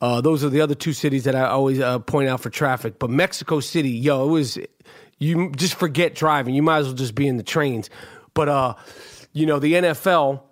Uh, 0.00 0.20
those 0.20 0.44
are 0.44 0.50
the 0.50 0.60
other 0.60 0.74
two 0.74 0.92
cities 0.92 1.24
that 1.24 1.34
I 1.34 1.46
always 1.46 1.80
uh, 1.80 1.98
point 1.98 2.28
out 2.28 2.40
for 2.40 2.50
traffic. 2.50 2.98
But 2.98 3.10
Mexico 3.10 3.58
City, 3.58 3.90
yo, 3.90 4.28
it 4.28 4.30
was 4.30 4.58
you 5.18 5.50
just 5.52 5.74
forget 5.74 6.14
driving. 6.14 6.54
You 6.54 6.62
might 6.62 6.78
as 6.78 6.86
well 6.86 6.94
just 6.94 7.14
be 7.14 7.26
in 7.26 7.38
the 7.38 7.42
trains. 7.42 7.88
But 8.34 8.48
uh, 8.48 8.74
you 9.32 9.46
know, 9.46 9.58
the 9.58 9.72
NFL 9.72 10.42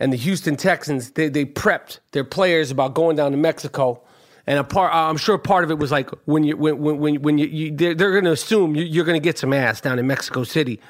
and 0.00 0.12
the 0.12 0.16
Houston 0.16 0.56
Texans, 0.56 1.10
they, 1.12 1.28
they 1.28 1.44
prepped 1.44 2.00
their 2.12 2.24
players 2.24 2.70
about 2.70 2.94
going 2.94 3.16
down 3.16 3.32
to 3.32 3.36
Mexico. 3.36 4.02
And 4.46 4.58
a 4.58 4.64
part, 4.64 4.94
I'm 4.94 5.18
sure 5.18 5.36
part 5.36 5.64
of 5.64 5.70
it 5.70 5.78
was 5.78 5.90
like 5.90 6.08
when 6.24 6.44
you 6.44 6.56
when 6.56 6.78
when 6.78 7.20
when 7.20 7.36
you, 7.36 7.76
they're, 7.76 7.94
they're 7.94 8.12
going 8.12 8.24
to 8.24 8.32
assume 8.32 8.74
you, 8.74 9.02
are 9.02 9.04
going 9.04 9.20
to 9.20 9.24
get 9.24 9.36
some 9.36 9.52
ass 9.52 9.82
down 9.82 9.98
in 9.98 10.06
Mexico 10.06 10.44
City. 10.44 10.80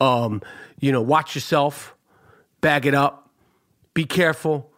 Um, 0.00 0.42
you 0.78 0.92
know, 0.92 1.02
watch 1.02 1.34
yourself, 1.34 1.94
bag 2.60 2.86
it 2.86 2.94
up, 2.94 3.30
be 3.94 4.04
careful, 4.04 4.70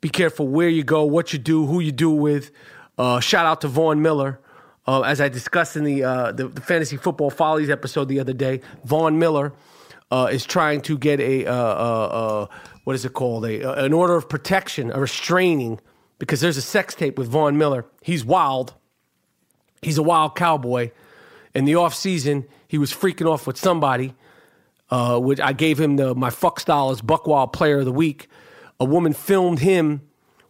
be 0.00 0.08
careful 0.08 0.46
where 0.46 0.68
you 0.68 0.84
go, 0.84 1.04
what 1.04 1.32
you 1.32 1.38
do, 1.38 1.66
who 1.66 1.80
you 1.80 1.92
do 1.92 2.10
with. 2.10 2.50
Uh, 2.96 3.20
shout 3.20 3.46
out 3.46 3.60
to 3.62 3.68
Von 3.68 4.02
Miller. 4.02 4.40
Uh, 4.86 5.02
as 5.02 5.20
I 5.20 5.28
discussed 5.28 5.76
in 5.76 5.84
the, 5.84 6.04
uh, 6.04 6.32
the, 6.32 6.48
the 6.48 6.60
fantasy 6.60 6.96
football 6.96 7.30
follies 7.30 7.70
episode 7.70 8.08
the 8.08 8.20
other 8.20 8.32
day, 8.32 8.60
Von 8.84 9.18
Miller 9.18 9.52
uh, 10.10 10.28
is 10.32 10.44
trying 10.44 10.80
to 10.82 10.98
get 10.98 11.20
a 11.20 11.46
uh, 11.46 11.54
uh, 11.54 12.46
what 12.84 12.94
is 12.94 13.04
it 13.04 13.12
called 13.12 13.44
a 13.44 13.84
an 13.84 13.92
order 13.92 14.16
of 14.16 14.28
protection, 14.28 14.90
a 14.90 14.98
restraining, 14.98 15.80
because 16.18 16.40
there's 16.40 16.56
a 16.56 16.62
sex 16.62 16.94
tape 16.94 17.18
with 17.18 17.28
Von 17.28 17.58
Miller. 17.58 17.86
He's 18.02 18.24
wild. 18.24 18.74
He's 19.82 19.98
a 19.98 20.02
wild 20.02 20.34
cowboy 20.34 20.90
in 21.54 21.64
the 21.64 21.74
off 21.74 21.94
season, 21.94 22.46
he 22.68 22.78
was 22.78 22.92
freaking 22.92 23.30
off 23.30 23.46
with 23.46 23.56
somebody. 23.56 24.14
Uh, 24.90 25.20
which 25.20 25.38
I 25.40 25.52
gave 25.52 25.78
him 25.78 25.96
the 25.96 26.16
my 26.16 26.30
fuck 26.30 26.58
style 26.58 26.90
as 26.90 27.00
Buckwild 27.00 27.52
Player 27.52 27.78
of 27.78 27.84
the 27.84 27.92
Week. 27.92 28.28
A 28.80 28.84
woman 28.84 29.12
filmed 29.12 29.60
him 29.60 30.00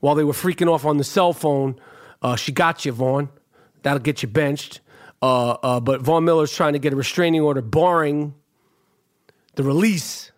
while 0.01 0.15
they 0.15 0.25
were 0.25 0.33
freaking 0.33 0.73
off 0.73 0.87
on 0.87 0.97
the 0.97 1.05
cell 1.05 1.33
phone. 1.33 1.79
Uh, 2.23 2.37
she 2.37 2.51
got 2.51 2.85
you, 2.85 2.93
Von. 2.93 3.29
That'll 3.83 3.99
get 3.99 4.23
you 4.23 4.29
benched. 4.29 4.81
Uh, 5.23 5.51
uh, 5.63 5.81
but 5.81 6.01
Von 6.01 6.25
Miller's 6.25 6.55
trying 6.55 6.73
to 6.73 6.79
get 6.79 6.93
a 6.93 6.97
restraining 6.97 7.43
order 7.43 7.61
barring 7.61 8.35
the 9.57 9.63
release 9.63 10.33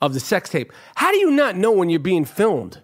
of 0.00 0.14
the 0.14 0.20
sex 0.20 0.48
tape. 0.50 0.72
How 0.94 1.10
do 1.10 1.18
you 1.18 1.30
not 1.30 1.56
know 1.56 1.72
when 1.72 1.90
you're 1.90 1.98
being 1.98 2.24
filmed? 2.24 2.82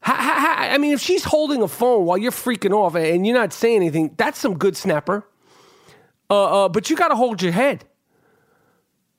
How, 0.00 0.14
how, 0.14 0.54
I 0.74 0.78
mean, 0.78 0.92
if 0.92 1.00
she's 1.00 1.24
holding 1.24 1.62
a 1.62 1.68
phone 1.68 2.04
while 2.04 2.18
you're 2.18 2.32
freaking 2.32 2.72
off 2.72 2.94
and 2.94 3.26
you're 3.26 3.36
not 3.36 3.52
saying 3.52 3.76
anything, 3.76 4.14
that's 4.16 4.38
some 4.38 4.56
good 4.56 4.76
snapper. 4.76 5.26
Uh, 6.28 6.64
uh, 6.64 6.68
but 6.68 6.90
you 6.90 6.96
got 6.96 7.08
to 7.08 7.16
hold 7.16 7.42
your 7.42 7.52
head. 7.52 7.84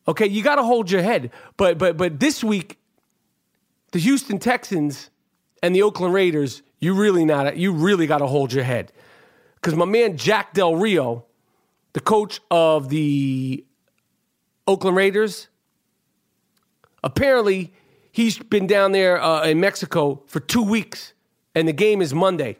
Okay, 0.07 0.27
you 0.27 0.41
got 0.41 0.55
to 0.55 0.63
hold 0.63 0.89
your 0.89 1.01
head. 1.01 1.31
But 1.57 1.77
but 1.77 1.97
but 1.97 2.19
this 2.19 2.43
week, 2.43 2.77
the 3.91 3.99
Houston 3.99 4.39
Texans 4.39 5.09
and 5.61 5.75
the 5.75 5.81
Oakland 5.81 6.13
Raiders, 6.13 6.61
you 6.79 6.93
really 6.93 7.25
not 7.25 7.57
you 7.57 7.71
really 7.73 8.07
got 8.07 8.19
to 8.19 8.27
hold 8.27 8.53
your 8.53 8.63
head 8.63 8.91
because 9.55 9.75
my 9.75 9.85
man 9.85 10.17
Jack 10.17 10.53
Del 10.53 10.75
Rio, 10.75 11.25
the 11.93 11.99
coach 11.99 12.39
of 12.49 12.89
the 12.89 13.65
Oakland 14.65 14.95
Raiders, 14.95 15.47
apparently 17.03 17.73
he's 18.11 18.37
been 18.37 18.67
down 18.67 18.93
there 18.93 19.21
uh, 19.21 19.43
in 19.43 19.59
Mexico 19.59 20.23
for 20.27 20.39
two 20.39 20.63
weeks, 20.63 21.13
and 21.53 21.67
the 21.67 21.73
game 21.73 22.01
is 22.01 22.13
Monday. 22.13 22.57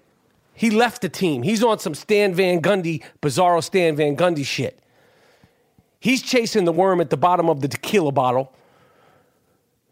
He 0.53 0.71
left 0.71 1.03
the 1.03 1.10
team. 1.10 1.43
He's 1.43 1.63
on 1.63 1.79
some 1.79 1.93
Stan 1.93 2.33
Van 2.33 2.62
Gundy, 2.62 3.03
bizarro 3.21 3.63
Stan 3.63 3.95
Van 3.95 4.17
Gundy 4.17 4.45
shit. 4.45 4.79
He's 5.99 6.21
chasing 6.21 6.65
the 6.65 6.71
worm 6.71 7.01
at 7.01 7.10
the 7.10 7.17
bottom 7.17 7.49
of 7.49 7.62
the 7.62 7.67
tequila 7.67 8.12
bottle. 8.12 8.53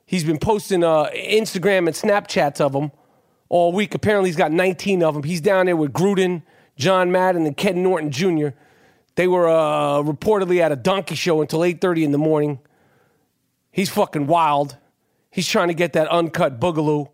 He's 0.06 0.24
been 0.24 0.38
posting 0.38 0.84
uh, 0.84 1.06
Instagram 1.16 1.88
and 1.88 1.96
Snapchats 1.96 2.62
of 2.62 2.74
them 2.74 2.92
all 3.50 3.72
week. 3.72 3.96
Apparently, 3.96 4.30
he's 4.30 4.38
got 4.38 4.52
19 4.52 5.04
of 5.04 5.16
them. 5.16 5.24
He's 5.24 5.42
down 5.42 5.66
there 5.66 5.76
with 5.76 5.94
Gruden, 5.94 6.44
John 6.78 7.12
Madden, 7.12 7.46
and 7.46 7.58
Ken 7.58 7.82
Norton 7.82 8.12
Jr. 8.12 8.50
They 9.16 9.28
were 9.28 9.48
uh, 9.48 10.04
reportedly 10.04 10.60
at 10.60 10.72
a 10.72 10.76
donkey 10.76 11.16
show 11.16 11.42
until 11.42 11.62
8:30 11.62 12.04
in 12.04 12.12
the 12.12 12.18
morning. 12.18 12.60
He's 13.72 13.90
fucking 13.90 14.28
wild. 14.28 14.78
He's 15.32 15.48
trying 15.48 15.70
to 15.70 15.74
get 15.74 15.94
that 15.94 16.08
uncut 16.10 16.60
boogaloo. 16.60 17.10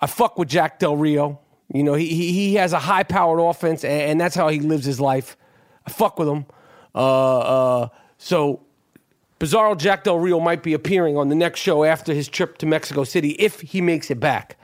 I 0.00 0.06
fuck 0.06 0.38
with 0.38 0.48
Jack 0.48 0.78
Del 0.78 0.96
Rio. 0.96 1.40
You 1.72 1.82
know, 1.82 1.94
he 1.94 2.06
he, 2.06 2.32
he 2.32 2.54
has 2.54 2.72
a 2.72 2.78
high 2.78 3.02
powered 3.02 3.40
offense, 3.40 3.84
and, 3.84 4.02
and, 4.02 4.20
that's 4.20 4.34
how 4.34 4.48
he 4.48 4.60
lives 4.60 4.86
his 4.86 5.00
life. 5.00 5.36
I 5.86 5.90
fuck 5.90 6.18
with 6.18 6.28
him. 6.28 6.46
Uh, 6.94 7.38
uh, 7.38 7.88
so, 8.18 8.62
Bizarro 9.40 9.76
Jack 9.76 10.04
Del 10.04 10.18
Rio 10.18 10.40
might 10.40 10.62
be 10.62 10.74
appearing 10.74 11.16
on 11.16 11.28
the 11.28 11.34
next 11.34 11.60
show 11.60 11.84
after 11.84 12.12
his 12.12 12.28
trip 12.28 12.58
to 12.58 12.66
Mexico 12.66 13.04
City 13.04 13.30
if 13.38 13.60
he 13.60 13.80
makes 13.80 14.10
it 14.10 14.18
back. 14.18 14.56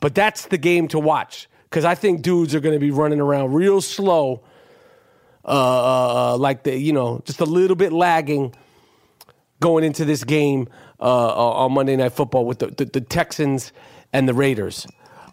But 0.00 0.14
that's 0.14 0.46
the 0.46 0.58
game 0.58 0.88
to 0.88 0.98
watch 0.98 1.48
because 1.74 1.84
I 1.84 1.94
think 1.94 2.22
dudes 2.22 2.54
are 2.54 2.60
going 2.60 2.74
to 2.74 2.80
be 2.80 2.90
running 2.90 3.20
around 3.20 3.52
real 3.52 3.80
slow, 3.80 4.42
uh, 5.44 5.48
uh, 5.48 6.34
uh, 6.34 6.36
like 6.38 6.62
the 6.62 6.78
you 6.78 6.92
know 6.92 7.20
just 7.24 7.40
a 7.40 7.44
little 7.44 7.76
bit 7.76 7.92
lagging 7.92 8.54
going 9.60 9.84
into 9.84 10.04
this 10.04 10.24
game 10.24 10.68
uh, 11.00 11.34
on 11.34 11.72
Monday 11.72 11.96
Night 11.96 12.12
Football 12.12 12.46
with 12.46 12.58
the, 12.58 12.68
the, 12.68 12.84
the 12.84 13.00
Texans 13.00 13.72
and 14.12 14.28
the 14.28 14.34
Raiders. 14.34 14.86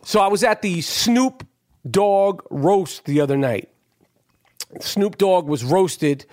So 0.03 0.19
I 0.19 0.27
was 0.27 0.43
at 0.43 0.61
the 0.61 0.81
Snoop 0.81 1.45
Dogg 1.89 2.41
roast 2.49 3.05
the 3.05 3.21
other 3.21 3.37
night. 3.37 3.69
Snoop 4.79 5.17
Dogg 5.17 5.47
was 5.47 5.63
roasted. 5.63 6.25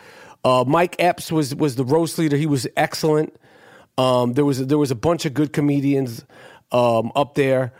Uh, 0.44 0.64
Mike 0.66 0.96
Epps 0.98 1.32
was 1.32 1.54
was 1.54 1.76
the 1.76 1.84
roast 1.84 2.18
leader. 2.18 2.36
He 2.36 2.46
was 2.46 2.66
excellent. 2.76 3.34
Um, 3.96 4.34
there 4.34 4.44
was 4.44 4.64
there 4.66 4.78
was 4.78 4.90
a 4.90 4.94
bunch 4.94 5.24
of 5.24 5.34
good 5.34 5.52
comedians 5.52 6.24
um, 6.70 7.10
up 7.16 7.34
there. 7.34 7.72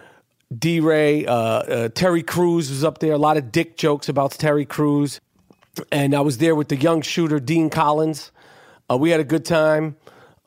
D. 0.57 0.81
Ray, 0.81 1.27
uh, 1.27 1.35
uh, 1.35 1.88
Terry 1.90 2.23
Crews 2.23 2.71
was 2.71 2.83
up 2.83 2.99
there. 2.99 3.12
A 3.12 3.18
lot 3.18 3.37
of 3.37 3.53
dick 3.53 3.77
jokes 3.77 4.09
about 4.09 4.33
Terry 4.33 4.64
Crews, 4.64 5.21
and 5.92 6.14
I 6.14 6.21
was 6.21 6.38
there 6.38 6.55
with 6.55 6.68
the 6.68 6.77
young 6.77 7.03
shooter 7.03 7.38
Dean 7.38 7.68
Collins. 7.71 8.33
Uh, 8.90 8.97
we 8.97 9.11
had 9.11 9.21
a 9.21 9.25
good 9.25 9.44
time. 9.44 9.97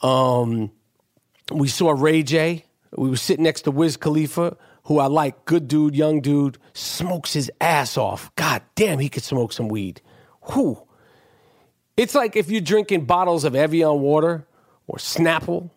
Um, 0.02 0.72
we 1.52 1.68
saw 1.68 1.92
Ray 1.92 2.24
J. 2.24 2.66
We 2.96 3.10
were 3.10 3.16
sitting 3.18 3.44
next 3.44 3.62
to 3.62 3.72
Wiz 3.72 3.96
Khalifa 3.96 4.58
who 4.92 5.00
I 5.00 5.08
like, 5.08 5.46
good 5.46 5.70
dude, 5.70 5.96
young 5.96 6.20
dude, 6.20 6.58
smokes 6.74 7.32
his 7.32 7.50
ass 7.62 7.98
off. 7.98 8.30
God 8.36 8.62
damn, 8.76 9.00
he 9.00 9.08
could 9.08 9.24
smoke 9.24 9.54
some 9.54 9.70
weed. 9.70 10.02
Whew. 10.52 10.86
It's 11.96 12.14
like 12.14 12.36
if 12.36 12.50
you're 12.50 12.60
drinking 12.60 13.06
bottles 13.06 13.46
of 13.46 13.56
Evian 13.56 14.02
water 14.02 14.46
or 14.88 14.98
Snapple, 14.98 15.70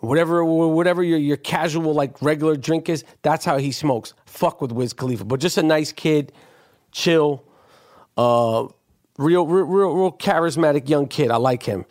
whatever 0.00 0.44
whatever 0.44 1.02
your, 1.02 1.16
your 1.16 1.38
casual, 1.38 1.94
like 1.94 2.20
regular 2.20 2.54
drink 2.54 2.90
is, 2.90 3.02
that's 3.22 3.46
how 3.46 3.56
he 3.56 3.72
smokes. 3.72 4.12
Fuck 4.26 4.60
with 4.60 4.72
Wiz 4.72 4.92
Khalifa. 4.92 5.24
But 5.24 5.40
just 5.40 5.56
a 5.56 5.62
nice 5.62 5.90
kid, 5.90 6.30
chill, 6.92 7.42
uh, 8.18 8.66
real, 9.16 9.46
real, 9.46 9.64
real, 9.64 9.94
real 9.94 10.12
charismatic 10.12 10.86
young 10.86 11.08
kid. 11.08 11.30
I 11.30 11.36
like 11.36 11.62
him. 11.62 11.86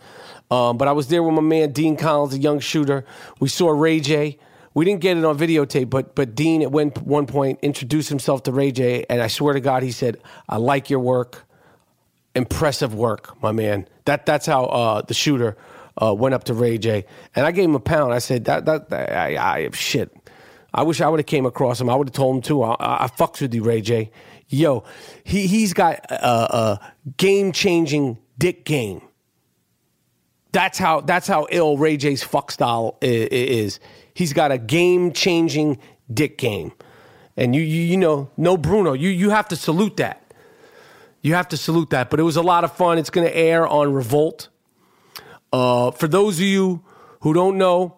Um, 0.51 0.77
but 0.77 0.87
I 0.87 0.91
was 0.91 1.07
there 1.07 1.23
with 1.23 1.33
my 1.33 1.41
man 1.41 1.71
Dean 1.71 1.97
Collins, 1.97 2.35
a 2.35 2.37
young 2.37 2.59
shooter. 2.59 3.05
We 3.39 3.49
saw 3.49 3.71
Ray 3.71 3.99
J. 3.99 4.37
We 4.73 4.85
didn't 4.85 5.01
get 5.01 5.17
it 5.17 5.25
on 5.25 5.37
videotape, 5.37 5.89
but 5.89 6.15
but 6.15 6.35
Dean 6.35 6.61
at 6.61 6.71
one, 6.71 6.91
point 7.27 7.59
introduced 7.61 8.09
himself 8.09 8.43
to 8.43 8.51
Ray 8.51 8.71
J, 8.71 9.05
and 9.09 9.21
I 9.21 9.27
swear 9.27 9.53
to 9.53 9.59
God, 9.59 9.83
he 9.83 9.91
said, 9.91 10.17
"I 10.49 10.57
like 10.57 10.89
your 10.89 10.99
work, 10.99 11.45
impressive 12.35 12.95
work, 12.95 13.41
my 13.41 13.51
man." 13.51 13.87
That 14.05 14.25
that's 14.25 14.45
how 14.45 14.65
uh, 14.65 15.01
the 15.01 15.13
shooter 15.13 15.57
uh, 16.01 16.13
went 16.13 16.33
up 16.33 16.45
to 16.45 16.53
Ray 16.53 16.79
J, 16.79 17.05
and 17.35 17.45
I 17.45 17.51
gave 17.51 17.65
him 17.65 17.75
a 17.75 17.79
pound. 17.79 18.13
I 18.13 18.19
said, 18.19 18.45
"That 18.45 18.65
that, 18.65 18.91
I, 18.91 19.37
I 19.37 19.69
shit." 19.71 20.15
I 20.75 20.81
wish 20.81 21.01
I 21.01 21.07
would 21.07 21.19
have 21.19 21.27
came 21.27 21.45
across 21.45 21.79
him. 21.79 21.87
I 21.87 21.95
would 21.95 22.07
have 22.07 22.15
told 22.15 22.37
him 22.37 22.41
too. 22.41 22.63
I, 22.63 22.73
I, 22.79 23.03
I 23.03 23.07
fucks 23.07 23.41
with 23.41 23.53
you, 23.53 23.63
Ray 23.63 23.81
J. 23.81 24.09
Yo, 24.47 24.83
he 25.23 25.45
he's 25.45 25.73
got 25.73 25.99
a, 26.09 26.55
a 26.55 26.93
game 27.17 27.51
changing 27.51 28.17
dick 28.39 28.65
game. 28.65 29.01
That's 30.51 30.79
how 30.79 31.01
that's 31.01 31.27
how 31.27 31.47
ill 31.51 31.77
Ray 31.77 31.97
J's 31.97 32.23
fuck 32.23 32.51
style 32.51 32.97
is 33.01 33.79
he's 34.13 34.33
got 34.33 34.51
a 34.51 34.57
game 34.57 35.11
changing 35.13 35.79
dick 36.11 36.37
game. 36.37 36.71
And 37.35 37.55
you, 37.55 37.61
you, 37.61 37.81
you 37.81 37.97
know, 37.97 38.29
no 38.37 38.57
Bruno, 38.57 38.93
you, 38.93 39.09
you 39.09 39.31
have 39.31 39.47
to 39.49 39.55
salute 39.55 39.97
that. 39.97 40.33
You 41.21 41.33
have 41.35 41.47
to 41.49 41.57
salute 41.57 41.89
that. 41.91 42.09
But 42.09 42.19
it 42.19 42.23
was 42.23 42.35
a 42.35 42.41
lot 42.41 42.63
of 42.63 42.75
fun. 42.75 42.97
It's 42.97 43.09
going 43.09 43.25
to 43.25 43.35
air 43.35 43.67
on 43.67 43.93
Revolt. 43.93 44.49
Uh, 45.51 45.91
for 45.91 46.07
those 46.07 46.37
of 46.37 46.45
you 46.45 46.83
who 47.21 47.33
don't 47.33 47.57
know, 47.57 47.97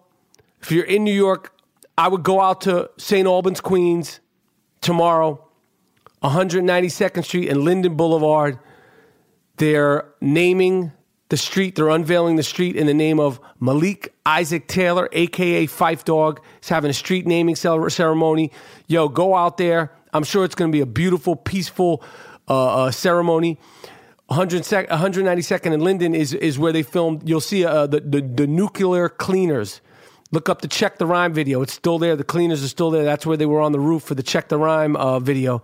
if 0.62 0.70
you're 0.70 0.84
in 0.84 1.04
New 1.04 1.14
York, 1.14 1.52
I 1.98 2.08
would 2.08 2.22
go 2.22 2.40
out 2.40 2.62
to 2.62 2.90
St. 2.98 3.26
Albans, 3.26 3.60
Queens 3.60 4.20
tomorrow, 4.80 5.42
192nd 6.22 7.24
Street 7.24 7.48
and 7.48 7.62
Linden 7.62 7.96
Boulevard. 7.96 8.58
They're 9.56 10.06
naming 10.20 10.92
the 11.28 11.36
street. 11.36 11.74
They're 11.74 11.88
unveiling 11.88 12.36
the 12.36 12.42
street 12.42 12.76
in 12.76 12.86
the 12.86 12.94
name 12.94 13.18
of 13.18 13.40
Malik 13.60 14.14
Isaac 14.24 14.68
Taylor, 14.68 15.08
aka 15.12 15.66
Phife 15.66 16.04
Dawg. 16.04 16.40
He's 16.60 16.68
having 16.68 16.90
a 16.90 16.94
street 16.94 17.26
naming 17.26 17.56
ceremony. 17.56 18.52
Yo, 18.86 19.08
go 19.08 19.34
out 19.34 19.56
there. 19.56 19.92
I'm 20.12 20.24
sure 20.24 20.44
it's 20.44 20.54
going 20.54 20.70
to 20.70 20.76
be 20.76 20.80
a 20.80 20.86
beautiful, 20.86 21.36
peaceful 21.36 22.02
uh, 22.48 22.84
uh, 22.84 22.90
ceremony. 22.90 23.58
192nd 24.30 25.72
and 25.72 25.82
Linden 25.82 26.14
is 26.14 26.34
is 26.34 26.58
where 26.58 26.72
they 26.72 26.82
filmed. 26.82 27.28
You'll 27.28 27.40
see 27.40 27.64
uh, 27.64 27.86
the, 27.86 28.00
the 28.00 28.20
the 28.22 28.46
nuclear 28.46 29.08
cleaners. 29.08 29.80
Look 30.32 30.48
up 30.48 30.62
the 30.62 30.68
Check 30.68 30.98
the 30.98 31.06
Rhime 31.06 31.32
video. 31.32 31.62
It's 31.62 31.72
still 31.72 31.98
there. 31.98 32.16
The 32.16 32.24
cleaners 32.24 32.64
are 32.64 32.68
still 32.68 32.90
there. 32.90 33.04
That's 33.04 33.24
where 33.24 33.36
they 33.36 33.46
were 33.46 33.60
on 33.60 33.70
the 33.70 33.78
roof 33.78 34.02
for 34.02 34.16
the 34.16 34.24
Check 34.24 34.48
the 34.48 34.58
Rhime 34.58 34.96
uh, 34.96 35.20
video, 35.20 35.62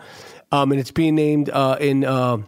um, 0.52 0.70
and 0.70 0.80
it's 0.80 0.92
being 0.92 1.16
named 1.16 1.50
uh, 1.50 1.76
in 1.80 2.04
uh, 2.04 2.38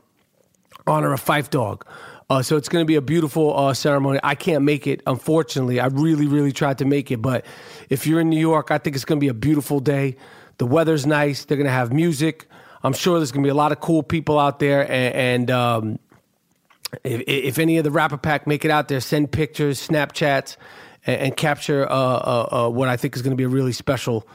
honor 0.86 1.12
of 1.12 1.24
Phife 1.24 1.50
Dawg. 1.50 1.84
Uh, 2.30 2.42
so 2.42 2.56
it's 2.56 2.68
going 2.68 2.82
to 2.82 2.86
be 2.86 2.94
a 2.94 3.02
beautiful 3.02 3.56
uh, 3.56 3.74
ceremony. 3.74 4.18
I 4.22 4.34
can't 4.34 4.64
make 4.64 4.86
it, 4.86 5.02
unfortunately. 5.06 5.78
I 5.78 5.86
really, 5.86 6.26
really 6.26 6.52
tried 6.52 6.78
to 6.78 6.84
make 6.84 7.10
it, 7.10 7.18
but 7.18 7.44
if 7.90 8.06
you're 8.06 8.20
in 8.20 8.30
New 8.30 8.40
York, 8.40 8.70
I 8.70 8.78
think 8.78 8.96
it's 8.96 9.04
going 9.04 9.18
to 9.18 9.20
be 9.20 9.28
a 9.28 9.34
beautiful 9.34 9.80
day. 9.80 10.16
The 10.58 10.66
weather's 10.66 11.06
nice. 11.06 11.44
They're 11.44 11.56
going 11.56 11.66
to 11.66 11.72
have 11.72 11.92
music. 11.92 12.46
I'm 12.82 12.92
sure 12.92 13.18
there's 13.18 13.32
going 13.32 13.42
to 13.42 13.46
be 13.46 13.50
a 13.50 13.54
lot 13.54 13.72
of 13.72 13.80
cool 13.80 14.02
people 14.02 14.38
out 14.38 14.58
there. 14.58 14.82
And, 14.82 15.14
and 15.14 15.50
um, 15.50 15.98
if, 17.02 17.22
if, 17.26 17.58
any 17.58 17.78
of 17.78 17.84
the 17.84 17.90
Rapper 17.90 18.18
Pack 18.18 18.46
make 18.46 18.64
it 18.64 18.70
out 18.70 18.88
there, 18.88 19.00
send 19.00 19.32
pictures, 19.32 19.86
Snapchats, 19.86 20.56
and, 21.06 21.20
and 21.20 21.36
capture 21.36 21.90
uh, 21.90 21.94
uh, 21.94 22.48
uh 22.50 22.70
what 22.70 22.88
I 22.88 22.96
think 22.96 23.16
is 23.16 23.22
going 23.22 23.32
to 23.32 23.36
be 23.36 23.44
a 23.44 23.48
really 23.48 23.72
special, 23.72 24.26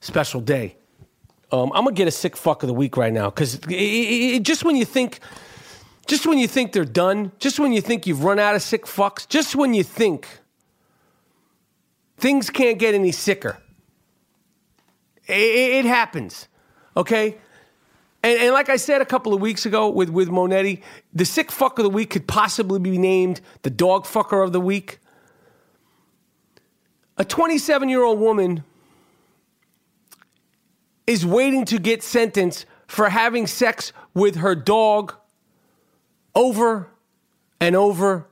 special 0.00 0.40
day. 0.40 0.76
Um, 1.52 1.70
I'm 1.74 1.84
gonna 1.84 1.92
get 1.94 2.08
a 2.08 2.10
sick 2.10 2.36
fuck 2.36 2.62
of 2.62 2.66
the 2.66 2.74
week 2.74 2.96
right 2.96 3.12
now 3.12 3.30
because 3.30 3.58
just 4.40 4.64
when 4.64 4.74
you 4.74 4.84
think 4.84 5.20
just 6.06 6.26
when 6.26 6.38
you 6.38 6.46
think 6.46 6.72
they're 6.72 6.84
done, 6.84 7.32
just 7.38 7.58
when 7.58 7.72
you 7.72 7.80
think 7.80 8.06
you've 8.06 8.24
run 8.24 8.38
out 8.38 8.54
of 8.54 8.62
sick 8.62 8.84
fucks, 8.84 9.28
just 9.28 9.56
when 9.56 9.74
you 9.74 9.82
think 9.82 10.28
things 12.16 12.50
can't 12.50 12.78
get 12.78 12.94
any 12.94 13.12
sicker, 13.12 13.58
it, 15.26 15.32
it 15.32 15.84
happens. 15.84 16.48
Okay? 16.96 17.38
And, 18.22 18.38
and 18.40 18.52
like 18.52 18.68
I 18.68 18.76
said 18.76 19.00
a 19.00 19.06
couple 19.06 19.34
of 19.34 19.40
weeks 19.40 19.66
ago 19.66 19.88
with, 19.88 20.10
with 20.10 20.28
Monetti, 20.28 20.82
the 21.12 21.24
sick 21.24 21.50
fuck 21.50 21.78
of 21.78 21.84
the 21.84 21.90
week 21.90 22.10
could 22.10 22.26
possibly 22.26 22.78
be 22.78 22.98
named 22.98 23.40
the 23.62 23.70
dog 23.70 24.04
fucker 24.04 24.44
of 24.44 24.52
the 24.52 24.60
week. 24.60 24.98
A 27.16 27.24
27 27.24 27.88
year 27.88 28.02
old 28.02 28.18
woman 28.18 28.64
is 31.06 31.24
waiting 31.24 31.64
to 31.66 31.78
get 31.78 32.02
sentenced 32.02 32.66
for 32.86 33.08
having 33.08 33.46
sex 33.46 33.92
with 34.14 34.36
her 34.36 34.54
dog 34.54 35.14
over 36.34 36.88
and 37.60 37.76
over 37.76 38.26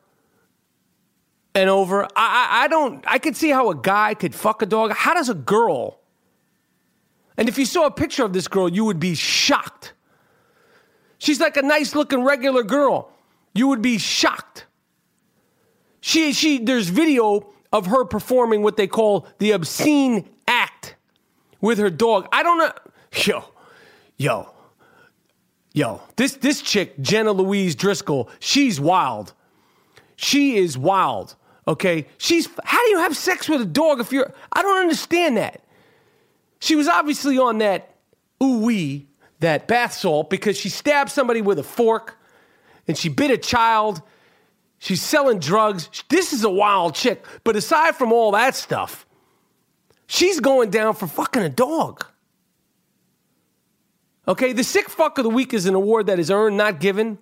and 1.54 1.70
over. 1.70 2.04
I, 2.04 2.08
I, 2.16 2.64
I 2.64 2.68
don't, 2.68 3.04
I 3.06 3.18
could 3.18 3.36
see 3.36 3.50
how 3.50 3.70
a 3.70 3.74
guy 3.74 4.14
could 4.14 4.34
fuck 4.34 4.62
a 4.62 4.66
dog. 4.66 4.92
How 4.92 5.14
does 5.14 5.28
a 5.28 5.34
girl, 5.34 6.00
and 7.36 7.48
if 7.48 7.58
you 7.58 7.64
saw 7.64 7.86
a 7.86 7.90
picture 7.90 8.24
of 8.24 8.32
this 8.32 8.48
girl, 8.48 8.68
you 8.68 8.84
would 8.84 9.00
be 9.00 9.14
shocked. 9.14 9.94
She's 11.18 11.40
like 11.40 11.56
a 11.56 11.62
nice 11.62 11.94
looking 11.94 12.22
regular 12.22 12.62
girl. 12.62 13.10
You 13.54 13.68
would 13.68 13.82
be 13.82 13.98
shocked. 13.98 14.66
She, 16.00 16.32
she, 16.32 16.58
there's 16.58 16.88
video 16.88 17.52
of 17.72 17.86
her 17.86 18.04
performing 18.04 18.62
what 18.62 18.76
they 18.76 18.86
call 18.86 19.26
the 19.38 19.52
obscene 19.52 20.28
act 20.48 20.96
with 21.60 21.78
her 21.78 21.90
dog. 21.90 22.28
I 22.32 22.42
don't 22.42 22.58
know. 22.58 22.72
Yo, 23.14 23.44
yo, 24.16 24.51
yo. 25.74 26.00
This 26.16 26.36
this 26.36 26.62
chick, 26.62 26.98
Jenna 27.00 27.32
Louise 27.32 27.74
Driscoll, 27.74 28.28
she's 28.40 28.80
wild. 28.80 29.32
She 30.16 30.56
is 30.56 30.76
wild. 30.78 31.36
Okay, 31.66 32.06
she's. 32.18 32.48
How 32.64 32.84
do 32.84 32.90
you 32.90 32.98
have 32.98 33.16
sex 33.16 33.48
with 33.48 33.60
a 33.60 33.66
dog 33.66 34.00
if 34.00 34.12
you're? 34.12 34.32
I 34.52 34.62
don't 34.62 34.80
understand 34.80 35.36
that. 35.36 35.62
She 36.60 36.76
was 36.76 36.88
obviously 36.88 37.38
on 37.38 37.58
that 37.58 37.96
ooh 38.42 38.58
wee, 38.58 39.08
that 39.40 39.66
bath 39.66 39.94
salt 39.94 40.30
because 40.30 40.56
she 40.56 40.68
stabbed 40.68 41.10
somebody 41.10 41.40
with 41.40 41.58
a 41.58 41.62
fork, 41.62 42.18
and 42.86 42.96
she 42.96 43.08
bit 43.08 43.30
a 43.30 43.38
child. 43.38 44.02
She's 44.78 45.00
selling 45.00 45.38
drugs. 45.38 45.88
This 46.08 46.32
is 46.32 46.42
a 46.42 46.50
wild 46.50 46.96
chick. 46.96 47.24
But 47.44 47.54
aside 47.54 47.94
from 47.94 48.12
all 48.12 48.32
that 48.32 48.56
stuff, 48.56 49.06
she's 50.08 50.40
going 50.40 50.70
down 50.70 50.94
for 50.94 51.06
fucking 51.06 51.42
a 51.42 51.48
dog. 51.48 52.04
Okay, 54.28 54.52
the 54.52 54.62
sick 54.62 54.88
fuck 54.88 55.18
of 55.18 55.24
the 55.24 55.30
week 55.30 55.52
is 55.52 55.66
an 55.66 55.74
award 55.74 56.06
that 56.06 56.20
is 56.20 56.30
earned, 56.30 56.56
not 56.56 56.78
given. 56.78 57.18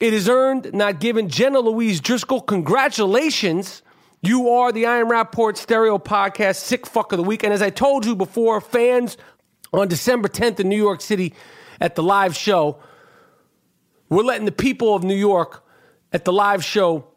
It 0.00 0.14
is 0.14 0.30
earned, 0.30 0.72
not 0.72 0.98
given. 0.98 1.28
Jenna 1.28 1.60
Louise 1.60 2.00
Driscoll, 2.00 2.40
congratulations. 2.40 3.82
You 4.22 4.48
are 4.48 4.72
the 4.72 4.86
I 4.86 4.96
Am 4.98 5.08
Rapaport 5.08 5.58
Stereo 5.58 5.98
Podcast 5.98 6.56
Sick 6.56 6.86
Fuck 6.86 7.12
of 7.12 7.18
the 7.18 7.22
Week. 7.22 7.44
And 7.44 7.52
as 7.52 7.60
I 7.60 7.68
told 7.68 8.06
you 8.06 8.16
before, 8.16 8.62
fans 8.62 9.18
on 9.74 9.88
December 9.88 10.28
10th 10.28 10.58
in 10.58 10.70
New 10.70 10.76
York 10.76 11.02
City 11.02 11.34
at 11.82 11.96
the 11.96 12.02
live 12.02 12.34
show, 12.34 12.78
we're 14.08 14.24
letting 14.24 14.46
the 14.46 14.52
people 14.52 14.94
of 14.94 15.04
New 15.04 15.14
York 15.14 15.62
at 16.14 16.24
the 16.24 16.32
live 16.32 16.64
show 16.64 17.08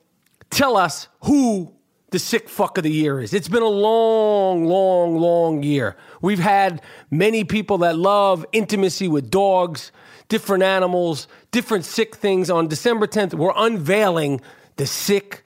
tell 0.49 0.75
us 0.75 1.07
who 1.23 1.73
the 2.11 2.19
sick 2.19 2.49
fuck 2.49 2.77
of 2.77 2.83
the 2.83 2.91
year 2.91 3.19
is. 3.21 3.33
It's 3.33 3.47
been 3.47 3.63
a 3.63 3.67
long, 3.67 4.65
long, 4.65 5.17
long 5.17 5.63
year. 5.63 5.95
We've 6.21 6.39
had 6.39 6.81
many 7.09 7.45
people 7.45 7.79
that 7.79 7.97
love 7.97 8.45
intimacy 8.51 9.07
with 9.07 9.31
dogs, 9.31 9.93
different 10.27 10.63
animals, 10.63 11.27
different 11.51 11.85
sick 11.85 12.15
things. 12.15 12.49
On 12.49 12.67
December 12.67 13.07
10th, 13.07 13.33
we're 13.33 13.53
unveiling 13.55 14.41
the 14.75 14.85
sick 14.85 15.45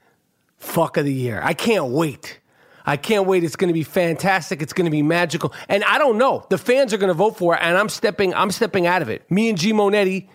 fuck 0.58 0.97
of 0.97 1.06
the 1.06 1.13
year. 1.13 1.39
I 1.43 1.54
can't 1.54 1.86
wait. 1.86 2.39
I 2.84 2.97
can't 2.97 3.28
wait. 3.28 3.43
It's 3.43 3.56
going 3.56 3.69
to 3.69 3.73
be 3.73 3.84
fantastic. 3.84 4.63
It's 4.63 4.73
going 4.73 4.86
to 4.86 4.91
be 4.91 5.04
magical. 5.04 5.54
And 5.69 5.84
I 5.84 5.99
don't 5.99 6.17
know. 6.17 6.47
The 6.49 6.58
fans 6.58 6.93
are 6.93 6.97
going 6.97 7.10
to 7.10 7.15
vote 7.15 7.38
for 7.38 7.56
it, 7.56 7.60
and 7.62 7.78
I'm 7.78 7.89
stepping. 7.89 8.34
I'm 8.34 8.51
stepping 8.51 8.88
out 8.88 9.04
of 9.04 9.10
it. 9.10 9.30
Me 9.30 9.49
and 9.49 9.58
G 9.58 9.71
Monetti, 9.71 10.30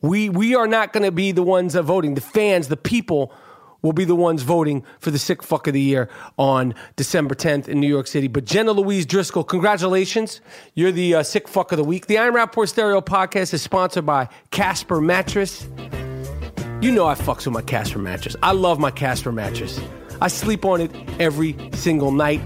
we 0.00 0.28
we 0.28 0.54
are 0.54 0.66
not 0.66 0.92
going 0.92 1.04
to 1.04 1.12
be 1.12 1.32
the 1.32 1.42
ones 1.42 1.74
voting. 1.74 2.14
The 2.14 2.20
fans, 2.20 2.68
the 2.68 2.76
people 2.76 3.32
will 3.84 3.92
be 3.92 4.04
the 4.04 4.16
ones 4.16 4.42
voting 4.42 4.82
for 4.98 5.10
the 5.12 5.18
sick 5.18 5.42
fuck 5.42 5.68
of 5.68 5.74
the 5.74 5.80
year 5.80 6.08
on 6.38 6.74
December 6.96 7.34
10th 7.34 7.68
in 7.68 7.78
New 7.78 7.86
York 7.86 8.06
City. 8.06 8.26
But 8.26 8.46
Jenna 8.46 8.72
Louise 8.72 9.06
Driscoll, 9.06 9.44
congratulations. 9.44 10.40
You're 10.72 10.90
the 10.90 11.16
uh, 11.16 11.22
sick 11.22 11.46
fuck 11.46 11.70
of 11.70 11.76
the 11.76 11.84
week. 11.84 12.06
The 12.06 12.18
I 12.18 12.26
Am 12.26 12.34
Rapaport 12.34 12.70
Stereo 12.70 13.02
podcast 13.02 13.52
is 13.52 13.62
sponsored 13.62 14.06
by 14.06 14.28
Casper 14.50 15.00
Mattress. 15.00 15.68
You 16.80 16.92
know 16.92 17.06
I 17.06 17.14
fucks 17.14 17.44
with 17.44 17.54
my 17.54 17.62
Casper 17.62 17.98
mattress. 17.98 18.36
I 18.42 18.52
love 18.52 18.78
my 18.78 18.90
Casper 18.90 19.32
mattress. 19.32 19.80
I 20.20 20.28
sleep 20.28 20.64
on 20.64 20.80
it 20.80 20.90
every 21.20 21.56
single 21.74 22.10
night. 22.10 22.40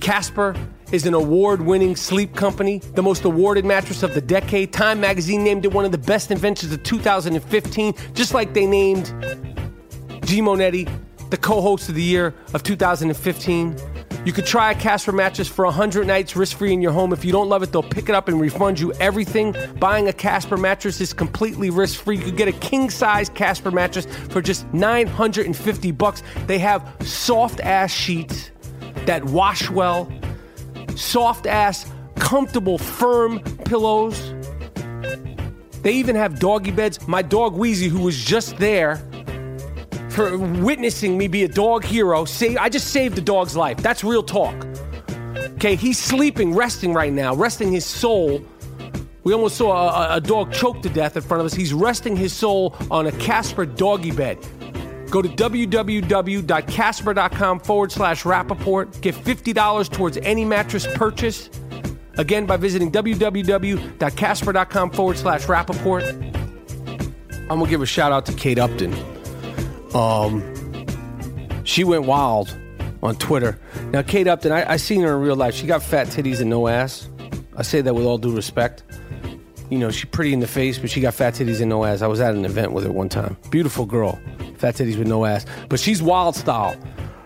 Casper 0.00 0.54
is 0.92 1.06
an 1.06 1.14
award 1.14 1.62
winning 1.62 1.96
sleep 1.96 2.34
company, 2.34 2.78
the 2.94 3.02
most 3.02 3.24
awarded 3.24 3.64
mattress 3.64 4.02
of 4.02 4.14
the 4.14 4.20
decade. 4.20 4.72
Time 4.72 5.00
magazine 5.00 5.42
named 5.42 5.64
it 5.64 5.72
one 5.72 5.84
of 5.84 5.92
the 5.92 5.98
best 5.98 6.30
inventions 6.30 6.72
of 6.72 6.82
2015, 6.82 7.94
just 8.12 8.34
like 8.34 8.54
they 8.54 8.66
named 8.66 9.12
G 10.24 10.40
Monetti, 10.40 10.88
the 11.30 11.36
co 11.36 11.60
host 11.60 11.88
of 11.88 11.94
the 11.94 12.02
year 12.02 12.34
of 12.54 12.62
2015. 12.62 13.76
You 14.24 14.32
could 14.32 14.46
try 14.46 14.72
a 14.72 14.74
Casper 14.74 15.12
mattress 15.12 15.48
for 15.48 15.66
100 15.66 16.06
nights 16.06 16.34
risk 16.34 16.56
free 16.56 16.72
in 16.72 16.80
your 16.80 16.92
home. 16.92 17.12
If 17.12 17.26
you 17.26 17.32
don't 17.32 17.50
love 17.50 17.62
it, 17.62 17.72
they'll 17.72 17.82
pick 17.82 18.08
it 18.08 18.14
up 18.14 18.26
and 18.28 18.40
refund 18.40 18.80
you 18.80 18.92
everything. 18.94 19.54
Buying 19.78 20.08
a 20.08 20.14
Casper 20.14 20.56
mattress 20.56 21.02
is 21.02 21.12
completely 21.12 21.68
risk 21.68 22.00
free. 22.00 22.16
You 22.16 22.24
could 22.24 22.36
get 22.38 22.48
a 22.48 22.52
king 22.52 22.88
size 22.88 23.28
Casper 23.28 23.70
mattress 23.70 24.06
for 24.06 24.40
just 24.40 24.66
950 24.72 25.90
bucks. 25.92 26.22
They 26.46 26.58
have 26.58 26.90
soft 27.02 27.60
ass 27.60 27.90
sheets 27.90 28.50
that 29.04 29.22
wash 29.24 29.68
well, 29.68 30.10
soft 30.96 31.46
ass, 31.46 31.92
comfortable, 32.16 32.78
firm 32.78 33.40
pillows. 33.40 34.32
They 35.82 35.92
even 35.92 36.16
have 36.16 36.38
doggy 36.38 36.70
beds. 36.70 37.06
My 37.06 37.20
dog 37.20 37.54
Wheezy, 37.54 37.88
who 37.88 38.00
was 38.00 38.24
just 38.24 38.56
there, 38.56 39.06
for 40.14 40.38
witnessing 40.38 41.18
me 41.18 41.28
be 41.28 41.44
a 41.44 41.48
dog 41.48 41.84
hero. 41.84 42.24
Say, 42.24 42.56
I 42.56 42.68
just 42.68 42.88
saved 42.88 43.16
the 43.16 43.20
dog's 43.20 43.56
life. 43.56 43.78
That's 43.78 44.04
real 44.04 44.22
talk. 44.22 44.54
Okay, 45.56 45.76
he's 45.76 45.98
sleeping, 45.98 46.54
resting 46.54 46.94
right 46.94 47.12
now, 47.12 47.34
resting 47.34 47.72
his 47.72 47.84
soul. 47.84 48.42
We 49.24 49.32
almost 49.32 49.56
saw 49.56 50.12
a, 50.12 50.16
a, 50.16 50.20
dog 50.20 50.52
choke 50.52 50.82
to 50.82 50.90
death 50.90 51.16
in 51.16 51.22
front 51.22 51.40
of 51.40 51.46
us. 51.46 51.54
He's 51.54 51.72
resting 51.72 52.16
his 52.16 52.32
soul 52.32 52.76
on 52.90 53.06
a 53.06 53.12
Casper 53.12 53.64
doggy 53.64 54.10
bed. 54.10 54.38
Go 55.10 55.22
to 55.22 55.28
www.casper.com 55.28 57.60
forward 57.60 57.92
slash 57.92 58.24
Rapaport. 58.24 59.00
Get 59.00 59.14
$50 59.14 59.90
towards 59.90 60.18
any 60.18 60.44
mattress 60.44 60.86
purchase. 60.94 61.48
Again, 62.18 62.44
by 62.46 62.56
visiting 62.56 62.92
www.casper.com 62.92 64.90
forward 64.90 65.16
slash 65.16 65.46
Rapaport. 65.46 66.32
I'm 67.42 67.48
going 67.48 67.64
to 67.64 67.70
give 67.70 67.82
a 67.82 67.86
shout 67.86 68.12
out 68.12 68.26
to 68.26 68.32
Kate 68.34 68.58
Upton. 68.58 69.13
Um, 69.94 70.42
she 71.64 71.84
went 71.84 72.04
wild 72.04 72.56
on 73.02 73.16
Twitter. 73.16 73.58
Now, 73.90 74.02
Kate 74.02 74.26
Upton, 74.26 74.52
I, 74.52 74.72
I 74.72 74.76
seen 74.76 75.02
her 75.02 75.14
in 75.14 75.20
real 75.20 75.36
life. 75.36 75.54
She 75.54 75.66
got 75.66 75.82
fat 75.82 76.08
titties 76.08 76.40
and 76.40 76.50
no 76.50 76.68
ass. 76.68 77.08
I 77.56 77.62
say 77.62 77.80
that 77.80 77.94
with 77.94 78.04
all 78.04 78.18
due 78.18 78.34
respect. 78.34 78.82
You 79.70 79.78
know, 79.78 79.90
she's 79.90 80.10
pretty 80.10 80.32
in 80.32 80.40
the 80.40 80.46
face, 80.46 80.78
but 80.78 80.90
she 80.90 81.00
got 81.00 81.14
fat 81.14 81.34
titties 81.34 81.60
and 81.60 81.68
no 81.68 81.84
ass. 81.84 82.02
I 82.02 82.06
was 82.06 82.20
at 82.20 82.34
an 82.34 82.44
event 82.44 82.72
with 82.72 82.84
her 82.84 82.92
one 82.92 83.08
time. 83.08 83.36
Beautiful 83.50 83.86
girl, 83.86 84.18
fat 84.56 84.74
titties 84.74 84.98
with 84.98 85.08
no 85.08 85.24
ass. 85.24 85.46
But 85.68 85.80
she's 85.80 86.02
wild 86.02 86.36
style. 86.36 86.76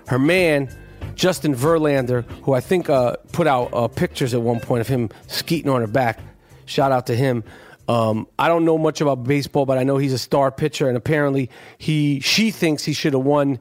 Her 0.06 0.18
man, 0.18 0.68
Justin 1.14 1.54
Verlander, 1.54 2.24
who 2.42 2.52
I 2.52 2.60
think 2.60 2.88
uh, 2.88 3.16
put 3.32 3.46
out 3.46 3.70
uh, 3.72 3.88
pictures 3.88 4.34
at 4.34 4.42
one 4.42 4.60
point 4.60 4.80
of 4.80 4.88
him 4.88 5.10
skeeting 5.26 5.70
on 5.70 5.80
her 5.80 5.86
back. 5.86 6.20
Shout 6.66 6.92
out 6.92 7.06
to 7.06 7.16
him. 7.16 7.42
Um, 7.88 8.28
I 8.38 8.48
don't 8.48 8.66
know 8.66 8.76
much 8.76 9.00
about 9.00 9.24
baseball, 9.24 9.64
but 9.64 9.78
I 9.78 9.82
know 9.82 9.96
he's 9.96 10.12
a 10.12 10.18
star 10.18 10.52
pitcher, 10.52 10.88
and 10.88 10.96
apparently 10.96 11.50
he 11.78 12.20
she 12.20 12.50
thinks 12.50 12.84
he 12.84 12.92
should 12.92 13.14
have 13.14 13.24
won 13.24 13.58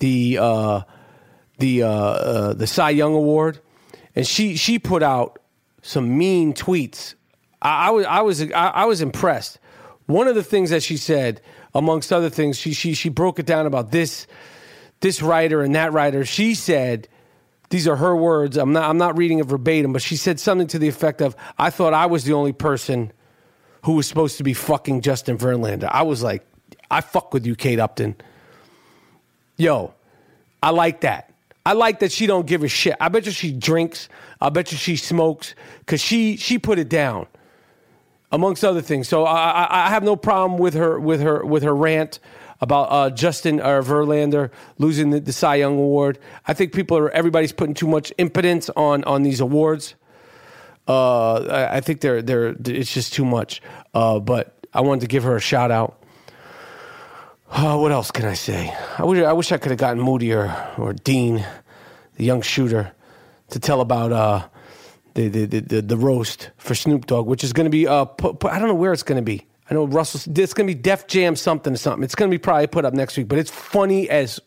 the 0.00 0.38
uh, 0.38 0.82
the 1.58 1.82
uh, 1.82 1.88
uh, 1.88 2.52
the 2.52 2.66
Cy 2.66 2.90
Young 2.90 3.14
Award, 3.14 3.58
and 4.14 4.26
she 4.26 4.56
she 4.56 4.78
put 4.78 5.02
out 5.02 5.38
some 5.80 6.18
mean 6.18 6.52
tweets. 6.52 7.14
I, 7.62 7.86
I 7.86 7.90
was 7.90 8.06
I 8.06 8.20
was 8.20 8.42
I, 8.52 8.66
I 8.68 8.84
was 8.84 9.00
impressed. 9.00 9.58
One 10.04 10.28
of 10.28 10.34
the 10.34 10.42
things 10.42 10.70
that 10.70 10.82
she 10.82 10.98
said, 10.98 11.40
amongst 11.74 12.12
other 12.12 12.28
things, 12.28 12.58
she 12.58 12.74
she 12.74 12.92
she 12.92 13.08
broke 13.08 13.38
it 13.38 13.46
down 13.46 13.64
about 13.64 13.92
this 13.92 14.26
this 15.00 15.22
writer 15.22 15.62
and 15.62 15.74
that 15.74 15.94
writer. 15.94 16.26
She 16.26 16.54
said 16.54 17.08
these 17.70 17.88
are 17.88 17.96
her 17.96 18.14
words. 18.14 18.58
I'm 18.58 18.74
not 18.74 18.90
I'm 18.90 18.98
not 18.98 19.16
reading 19.16 19.38
it 19.38 19.46
verbatim, 19.46 19.94
but 19.94 20.02
she 20.02 20.16
said 20.16 20.38
something 20.38 20.66
to 20.66 20.78
the 20.78 20.88
effect 20.88 21.22
of, 21.22 21.34
"I 21.56 21.70
thought 21.70 21.94
I 21.94 22.04
was 22.04 22.24
the 22.24 22.34
only 22.34 22.52
person 22.52 23.12
who 23.82 23.92
was 23.94 24.06
supposed 24.06 24.36
to 24.38 24.44
be 24.44 24.54
fucking 24.54 25.00
Justin 25.00 25.38
Verlander. 25.38 25.88
I 25.90 26.02
was 26.02 26.22
like, 26.22 26.46
I 26.90 27.00
fuck 27.00 27.32
with 27.32 27.46
you, 27.46 27.54
Kate 27.54 27.78
Upton. 27.78 28.16
Yo, 29.56 29.94
I 30.62 30.70
like 30.70 31.02
that. 31.02 31.32
I 31.64 31.74
like 31.74 32.00
that 32.00 32.10
she 32.10 32.26
don't 32.26 32.46
give 32.46 32.62
a 32.64 32.68
shit. 32.68 32.96
I 33.00 33.08
bet 33.08 33.26
you 33.26 33.32
she 33.32 33.52
drinks. 33.52 34.08
I 34.40 34.48
bet 34.48 34.72
you 34.72 34.78
she 34.78 34.96
smokes 34.96 35.54
because 35.80 36.00
she 36.00 36.36
she 36.36 36.58
put 36.58 36.78
it 36.78 36.88
down, 36.88 37.26
amongst 38.32 38.64
other 38.64 38.80
things. 38.80 39.08
So 39.08 39.24
I, 39.24 39.50
I, 39.50 39.86
I 39.86 39.88
have 39.90 40.02
no 40.02 40.16
problem 40.16 40.58
with 40.58 40.74
her 40.74 40.98
with 40.98 41.20
her 41.20 41.44
with 41.44 41.62
her 41.62 41.74
rant 41.74 42.18
about 42.62 42.84
uh, 42.90 43.10
Justin 43.10 43.60
uh, 43.60 43.82
Verlander 43.82 44.50
losing 44.78 45.10
the, 45.10 45.20
the 45.20 45.32
Cy 45.32 45.56
Young 45.56 45.78
Award. 45.78 46.18
I 46.46 46.54
think 46.54 46.72
people 46.72 46.96
are 46.96 47.10
everybody's 47.10 47.52
putting 47.52 47.74
too 47.74 47.88
much 47.88 48.12
impotence 48.18 48.70
on 48.70 49.04
on 49.04 49.22
these 49.22 49.40
awards. 49.40 49.94
Uh, 50.88 51.68
I, 51.70 51.80
think 51.80 52.00
they're 52.00 52.20
they're 52.22 52.56
it's 52.64 52.92
just 52.92 53.12
too 53.12 53.24
much. 53.24 53.62
Uh, 53.94 54.18
but 54.18 54.66
I 54.74 54.80
wanted 54.80 55.02
to 55.02 55.06
give 55.06 55.22
her 55.24 55.36
a 55.36 55.40
shout 55.40 55.70
out. 55.70 56.02
Uh, 57.50 57.76
what 57.76 57.92
else 57.92 58.10
can 58.10 58.24
I 58.26 58.34
say? 58.34 58.74
I 58.98 59.04
wish 59.04 59.22
I 59.22 59.32
wish 59.32 59.52
I 59.52 59.58
could 59.58 59.70
have 59.70 59.78
gotten 59.78 60.02
Moody 60.02 60.32
or, 60.32 60.54
or 60.78 60.92
Dean, 60.92 61.44
the 62.16 62.24
young 62.24 62.42
shooter, 62.42 62.92
to 63.50 63.58
tell 63.58 63.80
about 63.80 64.12
uh, 64.12 64.48
the, 65.14 65.28
the, 65.28 65.46
the 65.46 65.82
the 65.82 65.96
roast 65.96 66.50
for 66.56 66.74
Snoop 66.74 67.06
Dogg, 67.06 67.26
which 67.26 67.42
is 67.42 67.52
going 67.52 67.64
to 67.64 67.70
be 67.70 67.86
uh, 67.86 68.04
put, 68.04 68.38
put, 68.38 68.52
I 68.52 68.58
don't 68.58 68.68
know 68.68 68.74
where 68.74 68.92
it's 68.92 69.02
going 69.02 69.16
to 69.16 69.22
be. 69.22 69.46
I 69.68 69.74
know 69.74 69.84
Russell. 69.84 70.32
It's 70.36 70.54
going 70.54 70.66
to 70.66 70.74
be 70.74 70.80
Def 70.80 71.06
Jam 71.06 71.36
something 71.36 71.72
or 71.72 71.76
something. 71.76 72.04
It's 72.04 72.14
going 72.14 72.30
to 72.30 72.34
be 72.34 72.40
probably 72.40 72.66
put 72.68 72.84
up 72.84 72.94
next 72.94 73.16
week, 73.16 73.28
but 73.28 73.38
it's 73.38 73.50
funny 73.50 74.08
as 74.08 74.40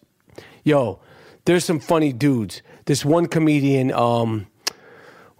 yo. 0.64 1.00
There's 1.46 1.66
some 1.66 1.80
funny 1.80 2.14
dudes. 2.14 2.62
This 2.86 3.04
one 3.04 3.28
comedian, 3.28 3.92
um, 3.92 4.48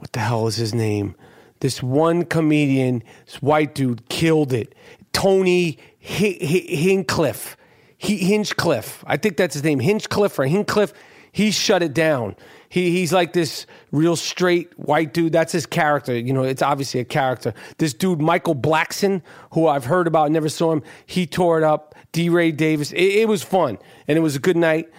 what 0.04 0.12
the 0.12 0.20
hell 0.20 0.48
is 0.48 0.58
his 0.58 0.74
name? 0.74 1.16
This 1.62 1.82
one 1.82 2.26
comedian, 2.26 3.04
this 3.26 3.42
white 3.42 3.74
dude, 3.74 4.10
killed 4.10 4.52
it. 4.52 4.76
Tony 5.14 5.78
H- 6.02 6.38
H- 6.42 6.70
Hincliffe. 6.70 7.56
He, 7.98 8.18
Hinchcliffe. 8.18 9.02
I 9.08 9.16
think 9.16 9.38
that's 9.38 9.54
his 9.54 9.64
name. 9.64 9.80
Hinchcliffe 9.80 10.38
or 10.38 10.44
Hincliffe. 10.44 10.92
He 11.32 11.52
shut 11.52 11.82
it 11.82 11.94
down. 11.94 12.36
He, 12.68 12.92
he's 12.92 13.14
like 13.14 13.32
this 13.32 13.66
real 13.94 14.18
straight 14.18 14.78
white 14.78 15.14
dude. 15.14 15.32
That's 15.32 15.54
his 15.54 15.66
character. 15.66 16.14
You 16.14 16.34
know, 16.34 16.44
it's 16.44 16.62
obviously 16.62 17.00
a 17.00 17.06
character. 17.06 17.54
This 17.78 17.94
dude, 17.94 18.22
Michael 18.22 18.58
Blackson, 18.58 19.22
who 19.54 19.68
I've 19.68 19.86
heard 19.86 20.06
about, 20.06 20.32
never 20.32 20.50
saw 20.50 20.74
him. 20.74 20.84
He 21.06 21.26
tore 21.26 21.58
it 21.58 21.64
up. 21.64 21.96
D. 22.12 22.28
Ray 22.28 22.52
Davis. 22.52 22.92
It, 22.92 23.22
it 23.22 23.30
was 23.30 23.42
fun. 23.42 23.78
And 24.10 24.18
it 24.18 24.22
was 24.22 24.36
a 24.36 24.40
good 24.40 24.58
night. 24.58 24.92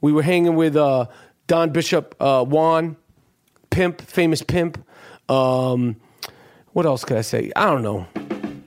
We 0.00 0.12
were 0.12 0.22
hanging 0.22 0.56
with 0.56 0.74
uh, 0.74 1.06
Don 1.46 1.70
Bishop, 1.70 2.16
uh, 2.18 2.44
Juan, 2.44 2.96
pimp, 3.72 4.00
famous 4.02 4.42
pimp. 4.42 4.78
Um, 5.28 5.96
what 6.72 6.86
else 6.86 7.04
could 7.04 7.16
I 7.16 7.22
say? 7.22 7.50
I 7.56 7.66
don't 7.66 7.82
know. 7.82 8.06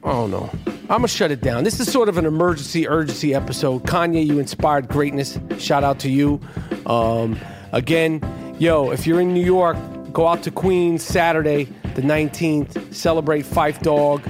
I 0.03 0.11
don't 0.11 0.31
know. 0.31 0.49
I'm 0.67 0.87
gonna 0.87 1.07
shut 1.07 1.31
it 1.31 1.41
down. 1.41 1.63
This 1.63 1.79
is 1.79 1.91
sort 1.91 2.09
of 2.09 2.17
an 2.17 2.25
emergency, 2.25 2.87
urgency 2.87 3.33
episode. 3.33 3.83
Kanye, 3.83 4.25
you 4.25 4.39
inspired 4.39 4.87
greatness. 4.87 5.39
Shout 5.57 5.83
out 5.83 5.99
to 5.99 6.09
you. 6.09 6.39
Um, 6.85 7.39
again, 7.71 8.21
yo, 8.59 8.91
if 8.91 9.07
you're 9.07 9.21
in 9.21 9.33
New 9.33 9.43
York, 9.43 9.77
go 10.11 10.27
out 10.27 10.43
to 10.43 10.51
Queens 10.51 11.01
Saturday, 11.01 11.65
the 11.95 12.01
19th. 12.01 12.93
Celebrate 12.93 13.45
Phife 13.45 13.81
Dawg, 13.81 14.21